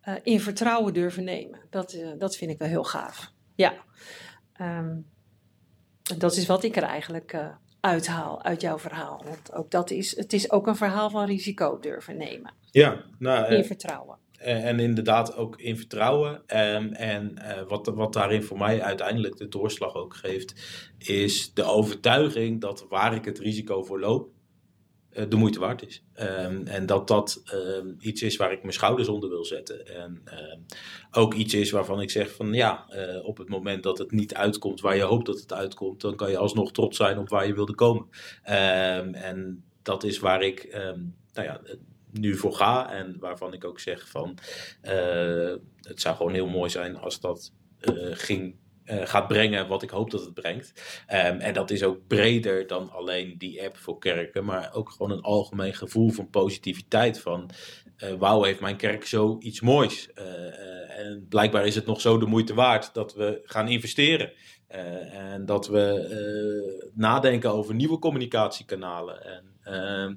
uh, 0.07 0.15
in 0.23 0.39
vertrouwen 0.39 0.93
durven 0.93 1.23
nemen. 1.23 1.59
Dat, 1.69 1.93
uh, 1.93 2.11
dat 2.17 2.35
vind 2.35 2.51
ik 2.51 2.57
wel 2.57 2.67
heel 2.67 2.83
gaaf. 2.83 3.31
Ja. 3.55 3.73
Dat 6.17 6.35
is 6.35 6.45
wat 6.45 6.63
ik 6.63 6.75
er 6.75 6.83
eigenlijk 6.83 7.33
uh, 7.33 7.47
uithaal 7.79 8.43
uit 8.43 8.61
jouw 8.61 8.79
verhaal. 8.79 9.23
Want 9.25 9.53
ook 9.53 9.71
dat 9.71 9.91
is, 9.91 10.15
het 10.15 10.33
is 10.33 10.51
ook 10.51 10.67
een 10.67 10.75
verhaal 10.75 11.09
van 11.09 11.25
risico 11.25 11.79
durven 11.79 12.17
nemen. 12.17 12.53
Ja, 12.71 13.03
nou, 13.19 13.55
in 13.55 13.65
vertrouwen. 13.65 14.17
Eh, 14.39 14.65
en 14.65 14.79
inderdaad 14.79 15.35
ook 15.35 15.59
in 15.59 15.77
vertrouwen. 15.77 16.33
Um, 16.33 16.93
en 16.93 17.35
uh, 17.37 17.61
wat, 17.67 17.87
wat 17.87 18.13
daarin 18.13 18.43
voor 18.43 18.57
mij 18.57 18.81
uiteindelijk 18.81 19.37
de 19.37 19.47
doorslag 19.47 19.95
ook 19.95 20.15
geeft, 20.15 20.53
is 20.97 21.53
de 21.53 21.63
overtuiging 21.63 22.61
dat 22.61 22.85
waar 22.89 23.15
ik 23.15 23.25
het 23.25 23.39
risico 23.39 23.83
voor 23.83 23.99
loop, 23.99 24.29
de 25.09 25.35
moeite 25.35 25.59
waard 25.59 25.87
is. 25.87 26.03
Um, 26.19 26.67
en 26.67 26.85
dat 26.85 27.07
dat 27.07 27.41
um, 27.53 27.95
iets 27.99 28.21
is 28.21 28.35
waar 28.35 28.51
ik 28.51 28.61
mijn 28.61 28.73
schouders 28.73 29.07
onder 29.07 29.29
wil 29.29 29.45
zetten. 29.45 29.87
En 29.87 30.23
ook 31.11 31.33
iets 31.33 31.53
is 31.53 31.71
waarvan 31.71 32.01
ik 32.01 32.09
zeg 32.09 32.31
van 32.31 32.53
ja, 32.53 32.85
op 33.23 33.37
het 33.37 33.49
moment 33.49 33.83
dat 33.83 33.97
het 33.97 34.11
niet 34.11 34.33
uitkomt 34.33 34.81
waar 34.81 34.95
je 34.95 35.01
hoopt 35.01 35.25
dat 35.25 35.39
het 35.39 35.53
uitkomt, 35.53 36.01
dan 36.01 36.15
kan 36.15 36.29
je 36.29 36.37
alsnog 36.37 36.71
trots 36.71 36.97
zijn 36.97 37.17
op 37.17 37.29
waar 37.29 37.47
je 37.47 37.53
wilde 37.53 37.75
komen. 37.75 38.07
en 39.13 39.63
dat 39.81 40.03
is 40.03 40.19
waar 40.19 40.41
ik, 40.41 40.67
nou 41.33 41.47
ja, 41.47 41.61
nu 42.11 42.35
voor 42.35 42.53
ga. 42.53 42.91
En 42.91 43.15
waarvan 43.19 43.53
ik 43.53 43.63
ook 43.63 43.79
zeg 43.79 44.09
van 44.09 44.37
het 45.81 46.01
zou 46.01 46.15
gewoon 46.15 46.33
heel 46.33 46.47
mooi 46.47 46.69
zijn 46.69 46.97
als 46.97 47.19
dat 47.19 47.53
ging, 48.11 48.55
uh, 48.91 49.05
gaat 49.05 49.27
brengen 49.27 49.67
wat 49.67 49.83
ik 49.83 49.89
hoop 49.89 50.11
dat 50.11 50.25
het 50.25 50.33
brengt. 50.33 50.73
Um, 51.07 51.39
en 51.39 51.53
dat 51.53 51.71
is 51.71 51.83
ook 51.83 52.07
breder 52.07 52.67
dan 52.67 52.91
alleen 52.91 53.35
die 53.37 53.63
app 53.63 53.77
voor 53.77 53.99
kerken, 53.99 54.45
maar 54.45 54.73
ook 54.73 54.89
gewoon 54.89 55.11
een 55.11 55.21
algemeen 55.21 55.73
gevoel 55.73 56.09
van 56.09 56.29
positiviteit. 56.29 57.19
Van 57.19 57.49
wauw, 58.17 58.43
heeft 58.43 58.59
mijn 58.59 58.75
kerk 58.75 59.05
zo 59.05 59.37
iets 59.39 59.61
moois. 59.61 60.09
en 60.97 61.25
blijkbaar 61.29 61.65
is 61.65 61.75
het 61.75 61.85
nog 61.85 62.01
zo 62.01 62.17
de 62.17 62.25
moeite 62.25 62.53
waard 62.53 62.93
dat 62.93 63.13
we 63.13 63.41
gaan 63.43 63.67
investeren. 63.67 64.31
en 64.67 65.45
dat 65.45 65.67
we 65.67 66.91
nadenken 66.93 67.51
over 67.51 67.75
nieuwe 67.75 67.99
communicatiekanalen. 67.99 69.25
En 69.25 69.43
ehm, 69.63 70.13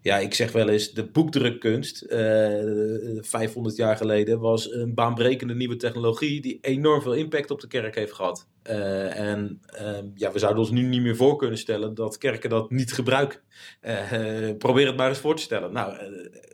ja, 0.00 0.18
ik 0.18 0.34
zeg 0.34 0.52
wel 0.52 0.68
eens, 0.68 0.92
de 0.92 1.04
boekdrukkunst, 1.04 2.04
uh, 2.08 3.16
eh, 3.16 3.22
500 3.22 3.76
jaar 3.76 3.96
geleden, 3.96 4.40
was 4.40 4.72
een 4.72 4.94
baanbrekende 4.94 5.54
nieuwe 5.54 5.76
technologie 5.76 6.40
die 6.40 6.58
enorm 6.60 7.02
veel 7.02 7.14
impact 7.14 7.50
op 7.50 7.60
de 7.60 7.66
kerk 7.66 7.94
heeft 7.94 8.12
gehad. 8.12 8.46
Uh, 8.70 9.18
en 9.18 9.60
uh, 9.80 9.98
ja, 10.14 10.32
we 10.32 10.38
zouden 10.38 10.62
ons 10.62 10.70
nu 10.70 10.82
niet 10.82 11.02
meer 11.02 11.16
voor 11.16 11.36
kunnen 11.36 11.58
stellen 11.58 11.94
dat 11.94 12.18
kerken 12.18 12.50
dat 12.50 12.70
niet 12.70 12.92
gebruiken. 12.92 13.40
Uh, 13.82 14.56
probeer 14.58 14.86
het 14.86 14.96
maar 14.96 15.08
eens 15.08 15.18
voor 15.18 15.36
te 15.36 15.42
stellen. 15.42 15.72
Nou, 15.72 15.96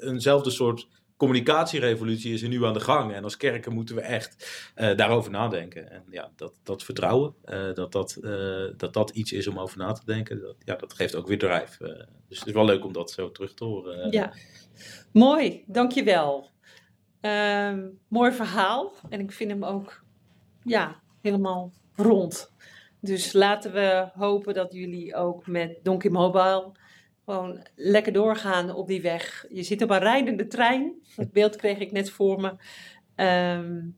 eenzelfde 0.00 0.50
soort 0.50 0.88
communicatierevolutie 1.16 2.33
is 2.33 2.42
er 2.42 2.48
nu 2.48 2.64
aan 2.64 2.72
de 2.72 2.81
gang. 2.81 3.12
En 3.12 3.24
als 3.24 3.37
kerken 3.37 3.72
moeten 3.72 3.94
we 3.94 4.00
echt 4.00 4.70
uh, 4.77 4.96
daarover 4.96 5.31
nadenken. 5.31 5.90
En 5.90 6.05
ja, 6.11 6.31
dat, 6.37 6.55
dat 6.62 6.83
vertrouwen, 6.83 7.35
uh, 7.44 7.74
dat, 7.74 7.92
dat, 7.92 8.18
uh, 8.20 8.64
dat 8.77 8.92
dat 8.92 9.11
iets 9.11 9.33
is 9.33 9.46
om 9.46 9.59
over 9.59 9.79
na 9.79 9.92
te 9.92 10.05
denken, 10.05 10.40
dat, 10.40 10.57
ja, 10.64 10.77
dat 10.77 10.92
geeft 10.92 11.14
ook 11.14 11.27
weer 11.27 11.38
drijf. 11.38 11.77
dus 12.29 12.38
het 12.38 12.46
is 12.46 12.53
wel 12.53 12.64
leuk 12.64 12.85
om 12.85 12.92
dat 12.92 13.11
zo 13.11 13.31
terug 13.31 13.55
te 13.55 13.64
horen. 13.64 14.11
Ja, 14.11 14.33
mooi, 15.12 15.64
dankjewel. 15.66 16.50
Ehm, 17.20 17.88
mooi 18.09 18.33
verhaal. 18.33 18.92
En 19.09 19.20
ik 19.20 19.33
vind 19.33 19.50
hem 19.50 19.64
ook 19.64 20.05
ja, 20.62 21.00
helemaal 21.22 21.72
rond. 21.94 22.53
Dus 23.00 23.33
laten 23.33 23.72
we 23.72 24.09
hopen 24.14 24.55
dat 24.55 24.72
jullie 24.72 25.14
ook 25.14 25.46
met 25.46 25.79
Donkey 25.83 26.11
Mobile 26.11 26.72
gewoon 27.24 27.66
lekker 27.74 28.12
doorgaan 28.12 28.74
op 28.74 28.87
die 28.87 29.02
weg. 29.02 29.46
Je 29.48 29.62
zit 29.62 29.82
op 29.82 29.90
een 29.90 29.98
rijdende 29.98 30.46
trein. 30.46 30.94
Het 31.16 31.32
beeld 31.32 31.56
kreeg 31.56 31.78
ik 31.78 31.92
net 31.92 32.10
voor 32.10 32.40
me. 32.40 32.48
Um, 33.58 33.96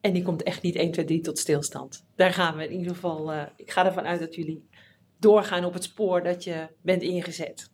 en 0.00 0.12
die 0.12 0.22
komt 0.22 0.42
echt 0.42 0.62
niet 0.62 0.76
1, 0.76 0.90
2, 0.90 1.04
3 1.04 1.20
tot 1.20 1.38
stilstand. 1.38 2.04
Daar 2.16 2.32
gaan 2.32 2.56
we 2.56 2.64
in 2.64 2.72
ieder 2.72 2.94
geval. 2.94 3.32
Uh, 3.32 3.42
ik 3.56 3.70
ga 3.70 3.86
ervan 3.86 4.04
uit 4.04 4.20
dat 4.20 4.34
jullie 4.34 4.68
doorgaan 5.18 5.64
op 5.64 5.72
het 5.72 5.84
spoor 5.84 6.22
dat 6.22 6.44
je 6.44 6.68
bent 6.82 7.02
ingezet. 7.02 7.70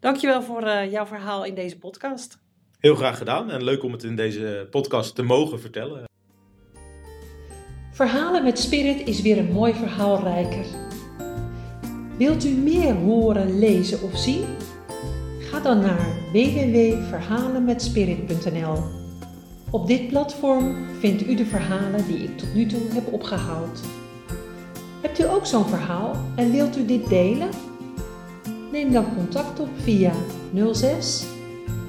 Dankjewel 0.00 0.42
voor 0.42 0.62
uh, 0.62 0.90
jouw 0.90 1.06
verhaal 1.06 1.44
in 1.44 1.54
deze 1.54 1.78
podcast. 1.78 2.38
Heel 2.78 2.94
graag 2.94 3.18
gedaan 3.18 3.50
en 3.50 3.64
leuk 3.64 3.82
om 3.82 3.92
het 3.92 4.02
in 4.02 4.16
deze 4.16 4.66
podcast 4.70 5.14
te 5.14 5.22
mogen 5.22 5.60
vertellen. 5.60 6.04
Verhalen 7.92 8.44
met 8.44 8.58
Spirit 8.58 9.08
is 9.08 9.22
weer 9.22 9.38
een 9.38 9.52
mooi 9.52 9.74
verhaal 9.74 10.20
rijker. 10.20 10.93
Wilt 12.16 12.44
u 12.44 12.50
meer 12.50 12.94
horen, 12.94 13.58
lezen 13.58 14.02
of 14.02 14.18
zien? 14.18 14.44
Ga 15.38 15.60
dan 15.60 15.80
naar 15.80 16.08
www.verhalenmetspirit.nl. 16.32 18.78
Op 19.70 19.86
dit 19.86 20.08
platform 20.08 20.74
vindt 20.98 21.26
u 21.26 21.34
de 21.34 21.46
verhalen 21.46 22.06
die 22.06 22.18
ik 22.18 22.38
tot 22.38 22.54
nu 22.54 22.66
toe 22.66 22.80
heb 22.92 23.12
opgehaald. 23.12 23.80
Hebt 25.02 25.20
u 25.20 25.28
ook 25.28 25.46
zo'n 25.46 25.66
verhaal 25.66 26.16
en 26.36 26.50
wilt 26.50 26.76
u 26.76 26.86
dit 26.86 27.08
delen? 27.08 27.48
Neem 28.72 28.92
dan 28.92 29.14
contact 29.14 29.60
op 29.60 29.68
via 29.82 30.12
06 30.72 31.24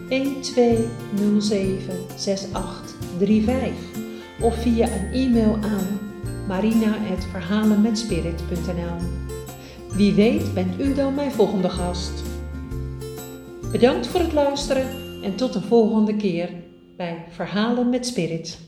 1207 0.09 1.95
6835 2.15 3.73
of 4.41 4.61
via 4.61 4.87
een 4.87 5.13
e-mail 5.13 5.57
aan 5.61 5.99
marina.verhalenmetspirit.nl. 6.47 9.24
Wie 9.95 10.13
weet 10.13 10.53
bent 10.53 10.79
u 10.79 10.93
dan 10.93 11.15
mijn 11.15 11.31
volgende 11.31 11.69
gast. 11.69 12.23
Bedankt 13.71 14.07
voor 14.07 14.19
het 14.19 14.33
luisteren 14.33 14.87
en 15.23 15.35
tot 15.35 15.53
de 15.53 15.61
volgende 15.61 16.15
keer 16.15 16.49
bij 16.97 17.25
Verhalen 17.29 17.89
met 17.89 18.05
Spirit. 18.05 18.64